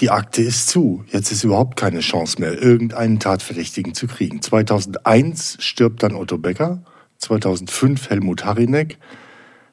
Die 0.00 0.10
Akte 0.10 0.42
ist 0.42 0.68
zu. 0.68 1.04
Jetzt 1.12 1.30
ist 1.30 1.44
überhaupt 1.44 1.76
keine 1.76 2.00
Chance 2.00 2.40
mehr, 2.40 2.60
irgendeinen 2.60 3.20
Tatverdächtigen 3.20 3.94
zu 3.94 4.08
kriegen. 4.08 4.42
2001 4.42 5.58
stirbt 5.60 6.02
dann 6.02 6.14
Otto 6.14 6.36
Becker, 6.36 6.82
2005 7.18 8.10
Helmut 8.10 8.44
Harinek, 8.44 8.98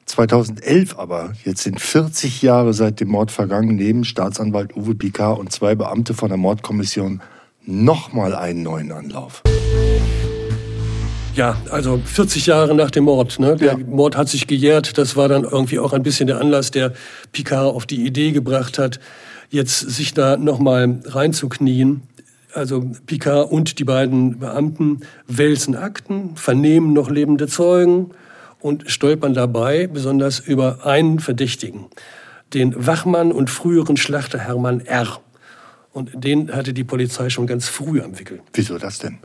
2011 0.06 0.96
aber, 0.96 1.32
jetzt 1.44 1.64
sind 1.64 1.80
40 1.80 2.40
Jahre 2.42 2.72
seit 2.72 3.00
dem 3.00 3.08
Mord 3.08 3.32
vergangen, 3.32 3.74
nehmen 3.74 4.04
Staatsanwalt 4.04 4.76
Uwe 4.76 4.94
Picard 4.94 5.38
und 5.38 5.50
zwei 5.50 5.74
Beamte 5.74 6.14
von 6.14 6.28
der 6.28 6.38
Mordkommission 6.38 7.20
nochmal 7.64 8.34
einen 8.34 8.62
neuen 8.62 8.92
Anlauf. 8.92 9.42
Ja, 11.34 11.56
also 11.70 12.00
40 12.04 12.46
Jahre 12.46 12.74
nach 12.74 12.90
dem 12.90 13.04
Mord. 13.04 13.38
Ne? 13.38 13.56
Der 13.56 13.72
ja. 13.72 13.78
Mord 13.78 14.16
hat 14.16 14.28
sich 14.28 14.46
gejährt. 14.46 14.98
Das 14.98 15.16
war 15.16 15.28
dann 15.28 15.44
irgendwie 15.44 15.78
auch 15.78 15.94
ein 15.94 16.02
bisschen 16.02 16.26
der 16.26 16.38
Anlass, 16.38 16.70
der 16.70 16.92
Picard 17.32 17.74
auf 17.74 17.86
die 17.86 18.04
Idee 18.04 18.32
gebracht 18.32 18.78
hat, 18.78 19.00
jetzt 19.52 19.78
sich 19.78 20.14
da 20.14 20.36
nochmal 20.36 21.00
reinzuknien. 21.04 22.02
Also 22.54 22.90
Picard 23.06 23.50
und 23.50 23.78
die 23.78 23.84
beiden 23.84 24.40
Beamten 24.40 25.00
wälzen 25.26 25.76
Akten, 25.76 26.36
vernehmen 26.36 26.92
noch 26.92 27.08
lebende 27.08 27.46
Zeugen 27.46 28.10
und 28.60 28.90
stolpern 28.90 29.34
dabei 29.34 29.86
besonders 29.86 30.40
über 30.40 30.84
einen 30.84 31.18
Verdächtigen, 31.18 31.86
den 32.52 32.86
Wachmann 32.86 33.32
und 33.32 33.48
früheren 33.48 33.96
Schlachter 33.96 34.38
Hermann 34.38 34.80
R. 34.80 35.20
Und 35.92 36.10
den 36.24 36.52
hatte 36.52 36.72
die 36.72 36.84
Polizei 36.84 37.30
schon 37.30 37.46
ganz 37.46 37.68
früh 37.68 38.02
am 38.02 38.18
Wickel. 38.18 38.40
Wieso 38.52 38.78
das 38.78 38.98
denn? 38.98 39.18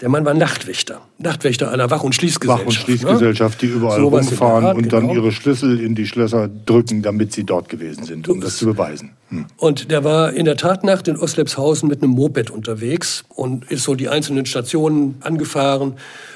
Der 0.00 0.08
Mann 0.08 0.24
war 0.24 0.32
Nachtwächter. 0.32 1.02
Nachtwächter 1.18 1.70
einer 1.70 1.90
Wach- 1.90 2.02
und 2.02 2.14
Schließgesellschaft. 2.14 2.62
Wach- 2.62 2.66
und 2.66 2.72
Schließgesellschaft, 2.72 3.62
ne? 3.62 3.68
die 3.68 3.74
überall 3.74 4.00
so 4.00 4.08
rumfahren 4.08 4.64
Art, 4.64 4.76
und 4.76 4.92
dann 4.92 5.08
genau. 5.08 5.14
ihre 5.20 5.32
Schlüssel 5.32 5.78
in 5.78 5.94
die 5.94 6.06
Schlösser 6.06 6.48
drücken, 6.48 7.02
damit 7.02 7.32
sie 7.32 7.44
dort 7.44 7.68
gewesen 7.68 8.04
sind, 8.04 8.28
um 8.28 8.40
das 8.40 8.56
zu 8.56 8.66
beweisen. 8.66 9.10
Hm. 9.28 9.46
Und 9.58 9.90
der 9.90 10.02
war 10.02 10.32
in 10.32 10.46
der 10.46 10.56
Tatnacht 10.56 11.06
in 11.06 11.18
Oslepshausen 11.18 11.88
mit 11.88 12.02
einem 12.02 12.12
Moped 12.12 12.50
unterwegs 12.50 13.24
und 13.28 13.70
ist 13.70 13.84
so 13.84 13.94
die 13.94 14.08
einzelnen 14.08 14.46
Stationen 14.46 15.16
angefahren 15.20 15.94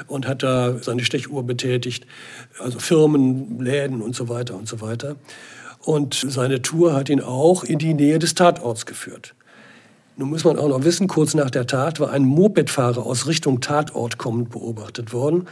und 0.09 0.29
hat 0.29 0.43
da 0.43 0.77
seine 0.83 1.05
Stechuhr 1.05 1.43
betätigt. 1.45 2.07
Also 2.59 2.79
Firmen, 2.79 3.61
Läden 3.61 4.03
und 4.03 4.15
so 4.15 4.29
weiter 4.29 4.57
und 4.57 4.69
so 4.69 4.83
weiter. 4.83 5.17
Und 5.81 6.15
seine 6.29 6.61
Tour 6.61 6.95
hat 6.95 7.09
ihn 7.09 7.21
auch 7.21 7.65
in 7.65 7.79
die 7.79 7.95
Nähe 7.95 8.19
des 8.19 8.35
Tatorts 8.35 8.85
geführt. 8.85 9.35
Nun 10.17 10.31
muss 10.31 10.45
man 10.45 10.59
auch 10.59 10.69
noch 10.69 10.85
wissen, 10.85 11.09
kurz 11.09 11.35
nach 11.35 11.51
der 11.51 11.67
Tat 11.67 11.99
war 11.99 12.11
ein 12.11 12.25
Mopedfahrer 12.25 13.05
aus 13.05 13.27
Richtung 13.27 13.61
Tatort 13.61 14.17
kommend 14.17 14.51
beobachtet 14.51 15.13
worden. 15.13 15.49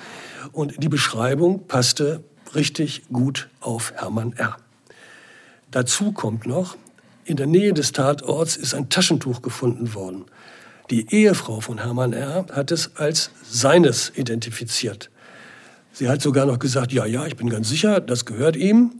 Und 0.52 0.82
die 0.82 0.88
Beschreibung 0.88 1.66
passte 1.66 2.22
richtig 2.54 3.02
gut 3.12 3.48
auf 3.60 3.92
Hermann 3.96 4.34
R. 4.34 4.56
Dazu 5.72 6.12
kommt 6.12 6.46
noch, 6.46 6.76
in 7.24 7.36
der 7.36 7.46
Nähe 7.46 7.72
des 7.72 7.92
Tatorts 7.92 8.56
ist 8.56 8.74
ein 8.74 8.88
Taschentuch 8.88 9.42
gefunden 9.42 9.94
worden. 9.94 10.26
Die 10.90 11.12
Ehefrau 11.12 11.60
von 11.60 11.78
Hermann 11.78 12.12
R. 12.12 12.46
hat 12.52 12.70
es 12.70 12.96
als 12.96 13.30
seines 13.42 14.12
identifiziert. 14.14 15.10
Sie 15.92 16.08
hat 16.08 16.22
sogar 16.22 16.46
noch 16.46 16.58
gesagt, 16.58 16.92
ja, 16.92 17.04
ja, 17.04 17.26
ich 17.26 17.36
bin 17.36 17.48
ganz 17.48 17.68
sicher, 17.68 18.00
das 18.00 18.26
gehört 18.26 18.56
ihm. 18.56 18.92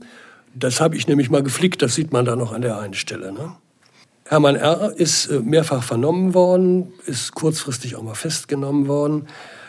Das 0.55 0.81
habe 0.81 0.95
ich 0.95 1.07
nämlich 1.07 1.29
mal 1.29 1.43
geflickt, 1.43 1.81
das 1.81 1.95
sieht 1.95 2.11
man 2.11 2.25
da 2.25 2.35
noch 2.35 2.51
an 2.51 2.61
der 2.61 2.77
einen 2.79 2.93
Stelle. 2.93 3.31
Ne? 3.31 3.55
Hermann 4.33 4.55
R. 4.55 4.91
ist 4.97 5.27
äh, 5.27 5.41
mehrfach 5.41 5.83
vernommen 5.83 6.33
worden, 6.33 6.91
ist 7.05 7.35
kurzfristig 7.35 7.95
auch 7.95 8.01
mal 8.01 8.15
festgenommen 8.15 8.87
worden, 8.87 9.27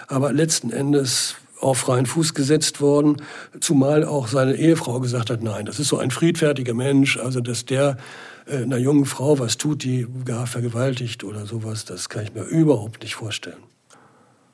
aber 0.09 0.33
letzten 0.33 0.71
Endes 0.71 1.35
auf 1.61 1.77
freien 1.77 2.07
Fuß 2.07 2.33
gesetzt 2.33 2.81
worden, 2.81 3.19
zumal 3.61 4.07
auch 4.07 4.27
seine 4.27 4.55
Ehefrau 4.55 5.01
gesagt 5.01 5.29
hat, 5.29 5.43
nein, 5.43 5.67
das 5.67 5.79
ist 5.81 5.89
so 5.89 5.99
ein 5.99 6.11
friedfertiger 6.11 6.73
Mensch, 6.73 7.19
also 7.19 7.43
dass 7.43 7.67
der 7.67 7.99
äh, 8.47 8.63
einer 8.63 8.79
jungen 8.79 9.05
Frau 9.05 9.39
was 9.39 9.59
tut, 9.59 9.85
die 9.85 10.07
gar 10.25 10.47
vergewaltigt 10.47 11.25
oder 11.25 11.45
sowas, 11.45 11.85
das 11.85 12.09
kann 12.09 12.25
ich 12.25 12.33
mir 12.33 12.45
überhaupt 12.45 13.03
nicht 13.03 13.17
vorstellen. 13.17 13.63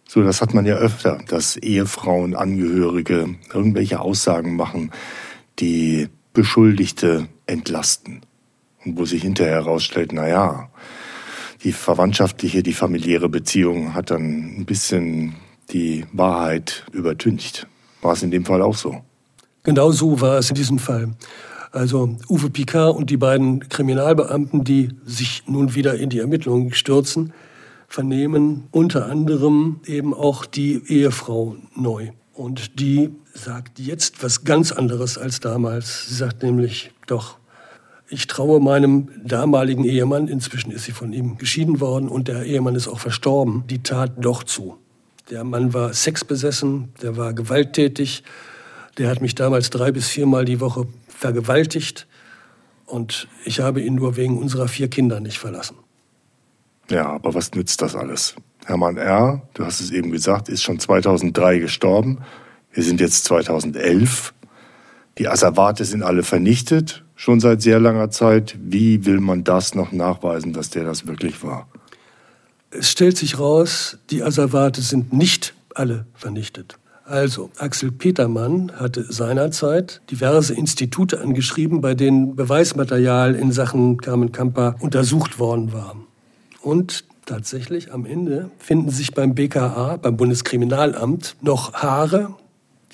So, 0.09 0.25
das 0.25 0.43
hat 0.43 0.55
man 0.55 0.67
ja 0.67 0.75
öfter, 0.75 1.21
dass 1.29 1.57
Ehefrauen, 1.57 2.35
Angehörige 2.35 3.37
irgendwelche 3.55 4.01
Aussagen 4.01 4.57
machen, 4.57 4.91
die 5.61 6.09
Beschuldigte 6.33 7.29
entlasten. 7.47 8.23
Wo 8.85 9.05
sich 9.05 9.23
hinterher 9.23 9.55
herausstellt, 9.55 10.13
na 10.13 10.29
ja, 10.29 10.71
die 11.63 11.73
verwandtschaftliche, 11.73 12.63
die 12.63 12.73
familiäre 12.73 13.29
Beziehung 13.29 13.95
hat 13.95 14.11
dann 14.11 14.59
ein 14.59 14.65
bisschen 14.65 15.35
die 15.71 16.07
Wahrheit 16.13 16.87
übertüncht. 16.93 17.67
War 18.01 18.15
es 18.15 18.23
in 18.23 18.31
dem 18.31 18.45
Fall 18.45 18.63
auch 18.63 18.77
so? 18.77 19.03
Genau 19.63 19.91
so 19.91 20.21
war 20.21 20.39
es 20.39 20.49
in 20.49 20.55
diesem 20.55 20.79
Fall. 20.79 21.11
Also 21.73 22.17
Uwe 22.29 22.51
Picard 22.51 22.97
und 22.97 23.11
die 23.11 23.17
beiden 23.17 23.69
Kriminalbeamten, 23.69 24.65
die 24.65 24.89
sich 25.05 25.45
nun 25.47 25.75
wieder 25.75 25.95
in 25.97 26.09
die 26.09 26.19
Ermittlungen 26.19 26.73
stürzen, 26.73 27.33
vernehmen 27.87 28.69
unter 28.71 29.07
anderem 29.07 29.81
eben 29.85 30.15
auch 30.15 30.47
die 30.47 30.83
Ehefrau 30.87 31.57
neu. 31.77 32.11
Und 32.33 32.81
die 32.81 33.11
sagt 33.35 33.79
jetzt 33.79 34.23
was 34.23 34.45
ganz 34.45 34.73
anderes 34.73 35.19
als 35.19 35.41
damals. 35.41 36.09
Sie 36.09 36.15
sagt 36.15 36.43
nämlich, 36.43 36.91
doch, 37.07 37.37
ich 38.11 38.27
traue 38.27 38.61
meinem 38.61 39.09
damaligen 39.25 39.85
Ehemann, 39.85 40.27
inzwischen 40.27 40.73
ist 40.73 40.85
sie 40.85 40.93
von 40.93 41.13
ihm 41.13 41.39
geschieden 41.39 41.81
worden 41.81 42.09
und 42.09 42.29
der 42.29 42.45
Ehemann 42.45 42.75
ist 42.75 42.89
auch 42.89 42.99
verstorben, 42.99 43.65
die 43.69 43.83
Tat 43.83 44.13
doch 44.19 44.43
zu. 44.43 44.77
Der 45.31 45.45
Mann 45.45 45.73
war 45.73 45.95
sexbesessen, 45.95 46.93
der 47.03 47.17
war 47.17 47.33
gewalttätig, 47.33 48.25
der 48.99 49.09
hat 49.09 49.23
mich 49.23 49.37
damals 49.37 49.71
drei 49.71 49.93
bis 49.93 50.09
viermal 50.09 50.45
die 50.45 50.61
Woche 50.61 50.89
vergewaltigt 51.09 52.09
und 52.85 53.29
ich 53.45 53.61
habe 53.61 53.81
ihn 53.81 53.95
nur 53.95 54.17
wegen 54.17 54.39
unserer 54.39 54.67
vier 54.67 54.89
Kinder 54.89 55.21
nicht 55.21 55.39
verlassen. 55.39 55.77
Ja, 56.91 57.07
aber 57.11 57.33
was 57.35 57.53
nützt 57.53 57.81
das 57.81 57.95
alles? 57.95 58.35
Hermann 58.67 58.97
R., 58.97 59.43
du 59.55 59.65
hast 59.65 59.81
es 59.81 59.93
eben 59.93 60.11
gesagt, 60.11 60.49
ist 60.49 60.65
schon 60.65 60.81
2003 60.81 61.61
gestorben. 61.61 62.19
Wir 62.73 62.83
sind 62.83 63.01
jetzt 63.01 63.25
2011. 63.25 64.35
Die 65.19 65.29
Asservate 65.29 65.85
sind 65.85 66.03
alle 66.03 66.23
vernichtet 66.23 67.05
schon 67.21 67.39
seit 67.39 67.61
sehr 67.61 67.79
langer 67.79 68.11
Zeit. 68.11 68.57
Wie 68.63 69.05
will 69.05 69.21
man 69.21 69.45
das 69.45 69.75
noch 69.75 69.93
nachweisen, 69.93 70.55
dass 70.55 70.71
der 70.71 70.85
das 70.85 71.07
wirklich 71.07 71.45
war? 71.45 71.69
Es 72.71 72.91
stellt 72.91 73.19
sich 73.19 73.39
raus, 73.39 73.99
die 74.09 74.23
Asservate 74.23 74.81
sind 74.81 75.13
nicht 75.13 75.55
alle 75.75 76.07
vernichtet. 76.15 76.79
Also, 77.05 77.51
Axel 77.59 77.91
Petermann 77.93 78.73
hatte 78.75 79.05
seinerzeit 79.13 80.01
diverse 80.11 80.55
Institute 80.55 81.21
angeschrieben, 81.21 81.83
bei 81.83 81.95
denen 81.95 82.37
Beweismaterial 82.37 83.35
in 83.35 83.53
Sachen 83.53 83.99
Carmen 83.99 84.33
Kamper 84.33 84.77
untersucht 84.81 85.39
worden 85.39 85.75
war. 85.75 85.97
Und 86.63 87.05
tatsächlich 87.27 87.93
am 87.93 88.07
Ende 88.07 88.51
finden 88.59 88.91
sich 88.91 89.13
beim 89.13 89.35
BKA, 89.35 89.99
beim 90.01 90.17
Bundeskriminalamt, 90.17 91.37
noch 91.43 91.75
Haare, 91.75 92.37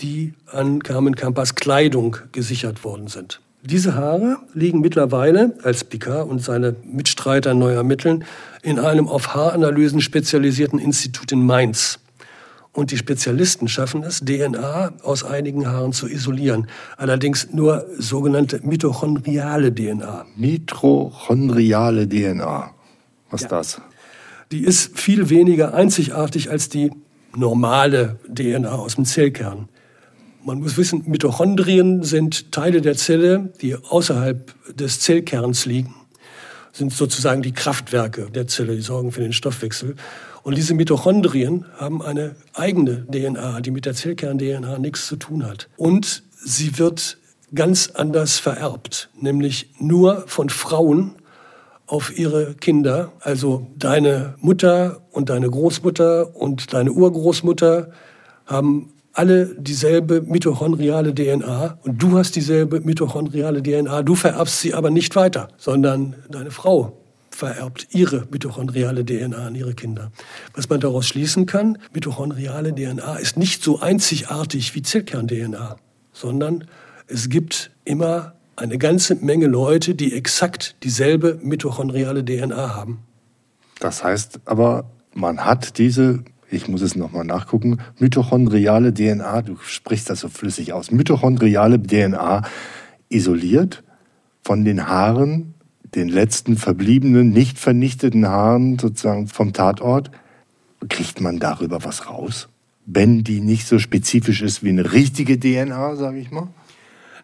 die 0.00 0.34
an 0.46 0.82
Carmen 0.82 1.16
Kampers 1.16 1.54
Kleidung 1.54 2.16
gesichert 2.32 2.84
worden 2.84 3.08
sind. 3.08 3.40
Diese 3.62 3.94
Haare 3.94 4.38
liegen 4.54 4.80
mittlerweile, 4.80 5.54
als 5.64 5.82
Picard 5.82 6.28
und 6.28 6.42
seine 6.42 6.76
Mitstreiter 6.84 7.52
neu 7.54 7.72
ermitteln, 7.72 8.24
in 8.62 8.78
einem 8.78 9.08
auf 9.08 9.34
Haaranalysen 9.34 10.00
spezialisierten 10.00 10.78
Institut 10.78 11.32
in 11.32 11.44
Mainz. 11.44 11.98
Und 12.72 12.90
die 12.90 12.98
Spezialisten 12.98 13.68
schaffen 13.68 14.02
es, 14.02 14.20
DNA 14.20 14.92
aus 15.02 15.24
einigen 15.24 15.66
Haaren 15.66 15.92
zu 15.92 16.06
isolieren. 16.06 16.68
Allerdings 16.96 17.48
nur 17.52 17.86
sogenannte 17.98 18.60
mitochondriale 18.62 19.74
DNA. 19.74 20.26
Mitochondriale 20.36 22.06
DNA. 22.06 22.70
Was 23.30 23.42
ist 23.42 23.50
ja. 23.50 23.56
das? 23.56 23.80
Die 24.52 24.62
ist 24.62 24.96
viel 24.96 25.30
weniger 25.30 25.74
einzigartig 25.74 26.50
als 26.50 26.68
die 26.68 26.92
normale 27.34 28.18
DNA 28.32 28.70
aus 28.70 28.94
dem 28.94 29.06
Zellkern. 29.06 29.68
Man 30.46 30.60
muss 30.60 30.76
wissen, 30.76 31.02
Mitochondrien 31.06 32.04
sind 32.04 32.52
Teile 32.52 32.80
der 32.80 32.94
Zelle, 32.96 33.50
die 33.60 33.74
außerhalb 33.74 34.54
des 34.76 35.00
Zellkerns 35.00 35.66
liegen, 35.66 35.92
sind 36.72 36.92
sozusagen 36.92 37.42
die 37.42 37.50
Kraftwerke 37.50 38.30
der 38.30 38.46
Zelle, 38.46 38.76
die 38.76 38.80
sorgen 38.80 39.10
für 39.10 39.22
den 39.22 39.32
Stoffwechsel. 39.32 39.96
Und 40.44 40.56
diese 40.56 40.74
Mitochondrien 40.74 41.64
haben 41.78 42.00
eine 42.00 42.36
eigene 42.54 43.04
DNA, 43.06 43.60
die 43.60 43.72
mit 43.72 43.86
der 43.86 43.94
Zellkern-DNA 43.94 44.78
nichts 44.78 45.08
zu 45.08 45.16
tun 45.16 45.44
hat. 45.44 45.68
Und 45.76 46.22
sie 46.32 46.78
wird 46.78 47.18
ganz 47.52 47.90
anders 47.94 48.38
vererbt, 48.38 49.08
nämlich 49.20 49.70
nur 49.80 50.28
von 50.28 50.48
Frauen 50.48 51.16
auf 51.88 52.16
ihre 52.16 52.54
Kinder. 52.54 53.10
Also 53.18 53.66
deine 53.76 54.36
Mutter 54.38 55.02
und 55.10 55.28
deine 55.28 55.50
Großmutter 55.50 56.36
und 56.36 56.72
deine 56.72 56.92
Urgroßmutter 56.92 57.90
haben 58.46 58.92
alle 59.16 59.46
dieselbe 59.58 60.20
mitochondriale 60.20 61.14
DNA 61.14 61.78
und 61.82 62.02
du 62.02 62.18
hast 62.18 62.36
dieselbe 62.36 62.80
mitochondriale 62.80 63.62
DNA. 63.62 64.02
Du 64.02 64.14
vererbst 64.14 64.60
sie 64.60 64.74
aber 64.74 64.90
nicht 64.90 65.16
weiter, 65.16 65.48
sondern 65.56 66.16
deine 66.28 66.50
Frau 66.50 66.98
vererbt 67.30 67.88
ihre 67.90 68.26
mitochondriale 68.30 69.04
DNA 69.04 69.46
an 69.46 69.54
ihre 69.54 69.74
Kinder. 69.74 70.10
Was 70.54 70.68
man 70.68 70.80
daraus 70.80 71.06
schließen 71.06 71.46
kann, 71.46 71.78
mitochondriale 71.92 72.74
DNA 72.74 73.16
ist 73.16 73.36
nicht 73.36 73.62
so 73.62 73.80
einzigartig 73.80 74.74
wie 74.74 74.82
Zellkern-DNA, 74.82 75.76
sondern 76.12 76.64
es 77.06 77.28
gibt 77.28 77.70
immer 77.84 78.34
eine 78.56 78.78
ganze 78.78 79.14
Menge 79.14 79.46
Leute, 79.46 79.94
die 79.94 80.14
exakt 80.14 80.76
dieselbe 80.82 81.38
mitochondriale 81.42 82.24
DNA 82.24 82.74
haben. 82.74 83.00
Das 83.80 84.02
heißt 84.02 84.40
aber, 84.46 84.90
man 85.14 85.44
hat 85.44 85.78
diese, 85.78 86.24
ich 86.56 86.68
muss 86.68 86.82
es 86.82 86.96
nochmal 86.96 87.24
nachgucken, 87.24 87.78
mitochondriale 87.98 88.92
DNA, 88.92 89.42
du 89.42 89.56
sprichst 89.62 90.10
das 90.10 90.20
so 90.20 90.28
flüssig 90.28 90.72
aus, 90.72 90.90
mitochondriale 90.90 91.80
DNA 91.80 92.42
isoliert 93.08 93.84
von 94.42 94.64
den 94.64 94.88
Haaren 94.88 95.54
den 95.94 96.08
letzten 96.08 96.56
verbliebenen, 96.56 97.30
nicht 97.30 97.58
vernichteten 97.58 98.26
Haaren 98.26 98.78
sozusagen 98.78 99.28
vom 99.28 99.52
Tatort, 99.52 100.10
kriegt 100.88 101.20
man 101.20 101.38
darüber 101.38 101.84
was 101.84 102.08
raus? 102.08 102.48
Wenn 102.84 103.24
die 103.24 103.40
nicht 103.40 103.66
so 103.66 103.78
spezifisch 103.78 104.42
ist 104.42 104.62
wie 104.62 104.68
eine 104.68 104.92
richtige 104.92 105.40
DNA, 105.40 105.96
sage 105.96 106.18
ich 106.18 106.30
mal? 106.30 106.48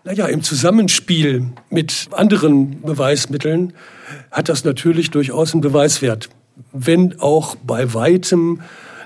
Naja, 0.05 0.27
im 0.27 0.42
Zusammenspiel 0.42 1.53
mit 1.71 2.09
anderen 2.11 2.83
Beweismitteln 2.83 3.73
hat 4.33 4.49
das 4.49 4.64
natürlich 4.64 5.11
durchaus 5.11 5.53
einen 5.53 5.61
Beweiswert. 5.61 6.29
Wenn 6.73 7.21
auch 7.21 7.55
bei 7.55 7.95
weitem 7.95 8.61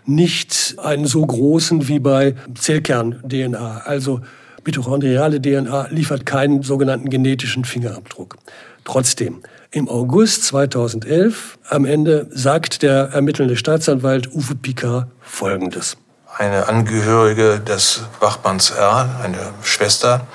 nicht 0.06 0.76
einen 0.78 1.06
so 1.06 1.24
großen 1.24 1.88
wie 1.88 1.98
bei 1.98 2.34
Zellkern-DNA. 2.54 3.82
Also 3.84 4.20
mitochondriale 4.64 5.40
DNA 5.40 5.88
liefert 5.90 6.26
keinen 6.26 6.62
sogenannten 6.62 7.10
genetischen 7.10 7.64
Fingerabdruck. 7.64 8.36
Trotzdem, 8.84 9.42
im 9.70 9.88
August 9.88 10.44
2011 10.44 11.58
am 11.68 11.84
Ende 11.84 12.28
sagt 12.30 12.82
der 12.82 13.10
ermittelnde 13.12 13.56
Staatsanwalt 13.56 14.32
Uwe 14.32 14.54
Picard 14.54 15.08
Folgendes. 15.20 15.96
Eine 16.38 16.68
Angehörige 16.68 17.60
des 17.60 18.02
Wachmanns 18.20 18.70
R., 18.70 19.08
eine 19.22 19.38
Schwester, 19.62 20.26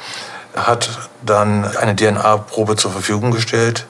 hat 0.56 0.90
dann 1.26 1.64
eine 1.64 1.96
DNA-Probe 1.96 2.76
zur 2.76 2.92
Verfügung 2.92 3.32
gestellt 3.32 3.86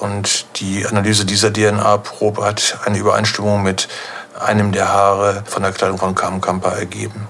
und 0.00 0.46
die 0.60 0.84
Analyse 0.84 1.24
dieser 1.24 1.52
DNA-Probe 1.52 2.44
hat 2.44 2.78
eine 2.84 2.98
Übereinstimmung 2.98 3.62
mit 3.62 3.88
einem 4.44 4.72
der 4.72 4.92
Haare 4.92 5.42
von 5.46 5.62
der 5.62 5.72
Kleidung 5.72 5.98
von 5.98 6.14
Carmen 6.14 6.40
Kamper 6.40 6.72
ergeben, 6.72 7.28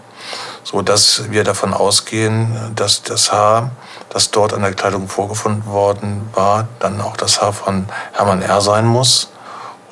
so 0.62 0.83
dass 0.83 1.31
wir 1.31 1.44
davon 1.44 1.72
ausgehen, 1.74 2.72
dass 2.74 3.03
das 3.03 3.33
Haar 3.33 3.70
das 4.11 4.31
dort 4.31 4.53
an 4.53 4.62
der 4.62 4.72
Kleidung 4.72 5.09
vorgefunden 5.09 5.66
worden 5.66 6.29
war, 6.35 6.68
dann 6.79 7.00
auch 7.00 7.16
das 7.16 7.42
Haar 7.42 7.53
von 7.53 7.87
Hermann 8.12 8.42
R. 8.42 8.61
sein 8.61 8.87
muss. 8.87 9.31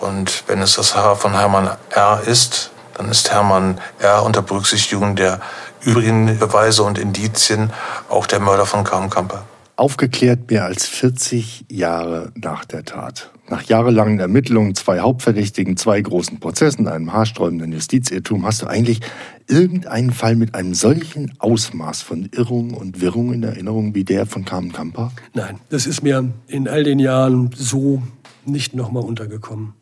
Und 0.00 0.44
wenn 0.46 0.62
es 0.62 0.74
das 0.76 0.94
Haar 0.94 1.16
von 1.16 1.32
Hermann 1.32 1.70
R. 1.90 2.22
ist, 2.26 2.70
dann 2.94 3.08
ist 3.08 3.30
Hermann 3.30 3.80
R. 3.98 4.22
unter 4.22 4.42
Berücksichtigung 4.42 5.16
der 5.16 5.40
übrigen 5.80 6.38
Beweise 6.38 6.82
und 6.82 6.98
Indizien 6.98 7.72
auch 8.08 8.26
der 8.26 8.40
Mörder 8.40 8.66
von 8.66 8.84
Kamper. 8.84 9.44
Aufgeklärt 9.76 10.50
mehr 10.50 10.64
als 10.64 10.86
40 10.86 11.64
Jahre 11.68 12.30
nach 12.34 12.64
der 12.64 12.84
Tat. 12.84 13.30
Nach 13.52 13.64
jahrelangen 13.64 14.18
Ermittlungen, 14.18 14.74
zwei 14.74 15.00
Hauptverdächtigen, 15.00 15.76
zwei 15.76 16.00
großen 16.00 16.40
Prozessen, 16.40 16.88
einem 16.88 17.12
haarsträubenden 17.12 17.70
Justizirrtum, 17.70 18.46
hast 18.46 18.62
du 18.62 18.66
eigentlich 18.66 19.00
irgendeinen 19.46 20.10
Fall 20.10 20.36
mit 20.36 20.54
einem 20.54 20.72
solchen 20.72 21.34
Ausmaß 21.38 22.00
von 22.00 22.30
Irrung 22.34 22.72
und 22.72 23.02
Wirrung 23.02 23.30
in 23.30 23.42
Erinnerung 23.42 23.94
wie 23.94 24.04
der 24.04 24.24
von 24.24 24.46
Carmen 24.46 24.72
Kamper? 24.72 25.12
Nein, 25.34 25.58
das 25.68 25.86
ist 25.86 26.02
mir 26.02 26.32
in 26.48 26.66
all 26.66 26.82
den 26.82 26.98
Jahren 26.98 27.50
so 27.54 28.02
nicht 28.46 28.74
nochmal 28.74 29.04
untergekommen. 29.04 29.74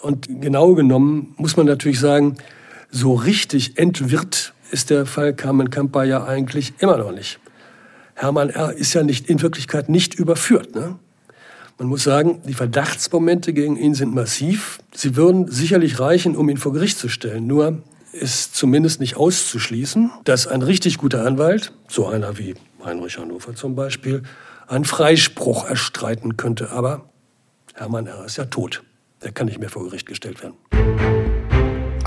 Und 0.00 0.28
genau 0.40 0.76
genommen 0.76 1.34
muss 1.36 1.56
man 1.56 1.66
natürlich 1.66 1.98
sagen, 1.98 2.36
so 2.92 3.14
richtig 3.14 3.76
entwirrt 3.76 4.54
ist 4.70 4.88
der 4.88 5.04
Fall 5.04 5.34
Carmen 5.34 5.70
Kamper 5.70 6.04
ja 6.04 6.24
eigentlich 6.24 6.74
immer 6.78 6.96
noch 6.96 7.10
nicht. 7.10 7.40
Hermann 8.14 8.50
R. 8.50 8.72
ist 8.72 8.94
ja 8.94 9.02
nicht, 9.02 9.28
in 9.28 9.42
Wirklichkeit 9.42 9.88
nicht 9.88 10.14
überführt. 10.14 10.76
Ne? 10.76 10.94
Man 11.80 11.88
muss 11.88 12.04
sagen, 12.04 12.42
die 12.46 12.52
Verdachtsmomente 12.52 13.54
gegen 13.54 13.78
ihn 13.78 13.94
sind 13.94 14.14
massiv. 14.14 14.80
Sie 14.92 15.16
würden 15.16 15.50
sicherlich 15.50 15.98
reichen, 15.98 16.36
um 16.36 16.50
ihn 16.50 16.58
vor 16.58 16.74
Gericht 16.74 16.98
zu 16.98 17.08
stellen. 17.08 17.46
Nur 17.46 17.82
ist 18.12 18.54
zumindest 18.54 19.00
nicht 19.00 19.16
auszuschließen, 19.16 20.10
dass 20.24 20.46
ein 20.46 20.60
richtig 20.60 20.98
guter 20.98 21.24
Anwalt, 21.24 21.72
so 21.88 22.06
einer 22.06 22.36
wie 22.36 22.54
Heinrich 22.84 23.16
Hannover 23.16 23.54
zum 23.54 23.76
Beispiel, 23.76 24.24
einen 24.68 24.84
Freispruch 24.84 25.66
erstreiten 25.66 26.36
könnte. 26.36 26.70
Aber 26.70 27.08
Hermann 27.72 28.06
R. 28.06 28.26
ist 28.26 28.36
ja 28.36 28.44
tot. 28.44 28.82
Der 29.22 29.32
kann 29.32 29.46
nicht 29.46 29.58
mehr 29.58 29.70
vor 29.70 29.84
Gericht 29.84 30.04
gestellt 30.04 30.42
werden. 30.42 31.19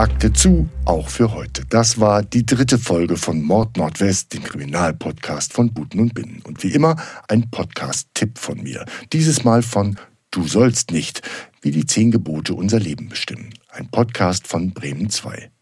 Akte 0.03 0.33
zu, 0.33 0.67
auch 0.83 1.07
für 1.07 1.33
heute. 1.33 1.63
Das 1.69 1.97
war 1.97 2.23
die 2.23 2.45
dritte 2.45 2.77
Folge 2.77 3.15
von 3.15 3.41
Mord 3.41 3.77
Nordwest, 3.77 4.33
dem 4.33 4.43
Kriminalpodcast 4.43 5.53
von 5.53 5.73
Buten 5.73 6.01
und 6.01 6.13
Binnen. 6.13 6.41
Und 6.43 6.61
wie 6.61 6.73
immer 6.73 6.97
ein 7.29 7.49
Podcast-Tipp 7.49 8.37
von 8.37 8.61
mir. 8.61 8.83
Dieses 9.13 9.45
Mal 9.45 9.61
von 9.61 9.97
Du 10.29 10.45
sollst 10.45 10.91
nicht, 10.91 11.21
wie 11.61 11.71
die 11.71 11.85
zehn 11.85 12.11
Gebote 12.11 12.53
unser 12.53 12.81
Leben 12.81 13.07
bestimmen. 13.07 13.53
Ein 13.69 13.87
Podcast 13.87 14.45
von 14.45 14.73
Bremen 14.73 15.09
2. 15.09 15.52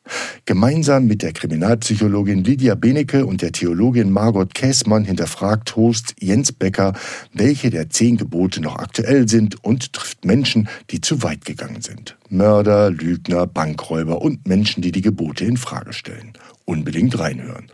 Gemeinsam 0.46 1.06
mit 1.06 1.22
der 1.22 1.34
Kriminalpsychologin 1.34 2.44
Lydia 2.44 2.76
Benecke 2.76 3.26
und 3.26 3.42
der 3.42 3.52
Theologin 3.52 4.12
Margot 4.12 4.54
Käßmann 4.54 5.06
hinterfragt 5.06 5.76
Host 5.76 6.16
Jens 6.20 6.52
Becker, 6.52 6.94
welche 7.34 7.70
der 7.70 7.90
zehn 7.90 8.18
Gebote 8.18 8.62
noch 8.62 8.78
aktuell 8.78 9.28
sind 9.28 9.64
und 9.64 9.94
trifft 9.94 10.26
Menschen, 10.26 10.70
die 10.90 11.02
zu 11.02 11.24
weit 11.24 11.46
gegangen 11.46 11.82
sind. 11.82 12.18
Mörder, 12.30 12.92
Lügner, 12.92 13.48
Bankräuber 13.48 14.22
und 14.22 14.48
Menschen, 14.48 14.82
die 14.82 14.92
die 14.92 15.02
Gebote 15.02 15.46
in 15.46 15.58
Frage 15.58 15.94
stellen. 15.94 16.34
Unbedingt 16.66 17.18
reinhören. 17.20 17.68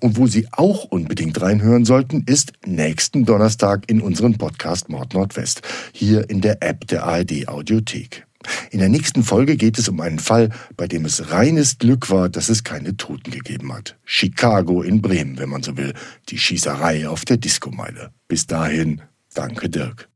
Und 0.00 0.16
wo 0.16 0.26
Sie 0.26 0.46
auch 0.52 0.84
unbedingt 0.84 1.40
reinhören 1.40 1.84
sollten, 1.84 2.22
ist 2.26 2.52
nächsten 2.64 3.24
Donnerstag 3.24 3.84
in 3.88 4.00
unserem 4.00 4.38
Podcast 4.38 4.88
Mord 4.88 5.14
Nordwest, 5.14 5.62
hier 5.92 6.30
in 6.30 6.40
der 6.40 6.62
App 6.62 6.86
der 6.86 7.04
ARD 7.04 7.48
Audiothek. 7.48 8.27
In 8.70 8.78
der 8.78 8.88
nächsten 8.88 9.22
Folge 9.22 9.56
geht 9.56 9.78
es 9.78 9.88
um 9.88 10.00
einen 10.00 10.18
Fall, 10.18 10.50
bei 10.76 10.86
dem 10.86 11.04
es 11.04 11.30
reines 11.30 11.78
Glück 11.78 12.10
war, 12.10 12.28
dass 12.28 12.48
es 12.48 12.64
keine 12.64 12.96
Toten 12.96 13.30
gegeben 13.30 13.72
hat. 13.72 13.96
Chicago 14.04 14.82
in 14.82 15.02
Bremen, 15.02 15.38
wenn 15.38 15.48
man 15.48 15.62
so 15.62 15.76
will. 15.76 15.94
Die 16.28 16.38
Schießerei 16.38 17.08
auf 17.08 17.24
der 17.24 17.36
Diskomeile. 17.36 18.10
Bis 18.28 18.46
dahin, 18.46 19.02
danke 19.34 19.68
Dirk. 19.68 20.08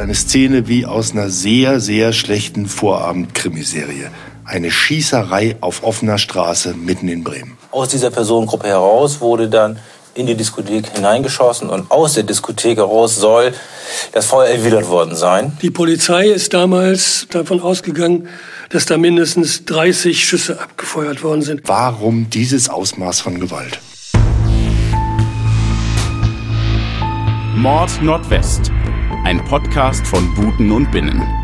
Eine 0.00 0.14
Szene 0.14 0.66
wie 0.66 0.86
aus 0.86 1.12
einer 1.12 1.28
sehr, 1.28 1.78
sehr 1.78 2.14
schlechten 2.14 2.66
Vorabend-Krimiserie. 2.66 4.10
Eine 4.46 4.70
Schießerei 4.70 5.56
auf 5.60 5.82
offener 5.84 6.16
Straße 6.16 6.72
mitten 6.74 7.06
in 7.08 7.22
Bremen. 7.22 7.58
Aus 7.70 7.90
dieser 7.90 8.10
Personengruppe 8.10 8.66
heraus 8.66 9.20
wurde 9.20 9.50
dann 9.50 9.78
in 10.14 10.26
die 10.26 10.34
Diskothek 10.34 10.90
hineingeschossen 10.94 11.70
und 11.70 11.90
aus 11.90 12.14
der 12.14 12.24
Diskothek 12.24 12.78
heraus 12.78 13.16
soll 13.16 13.52
das 14.12 14.26
Feuer 14.26 14.48
erwidert 14.48 14.88
worden 14.88 15.16
sein. 15.16 15.56
Die 15.62 15.70
Polizei 15.70 16.26
ist 16.28 16.54
damals 16.54 17.26
davon 17.30 17.60
ausgegangen, 17.60 18.28
dass 18.70 18.86
da 18.86 18.98
mindestens 18.98 19.64
30 19.64 20.24
Schüsse 20.24 20.60
abgefeuert 20.60 21.22
worden 21.22 21.42
sind. 21.42 21.62
Warum 21.64 22.30
dieses 22.30 22.68
Ausmaß 22.68 23.20
von 23.20 23.40
Gewalt? 23.40 23.80
Mord 27.56 28.02
Nordwest. 28.02 28.70
Ein 29.24 29.44
Podcast 29.44 30.06
von 30.06 30.34
Buten 30.34 30.72
und 30.72 30.90
Binnen. 30.90 31.39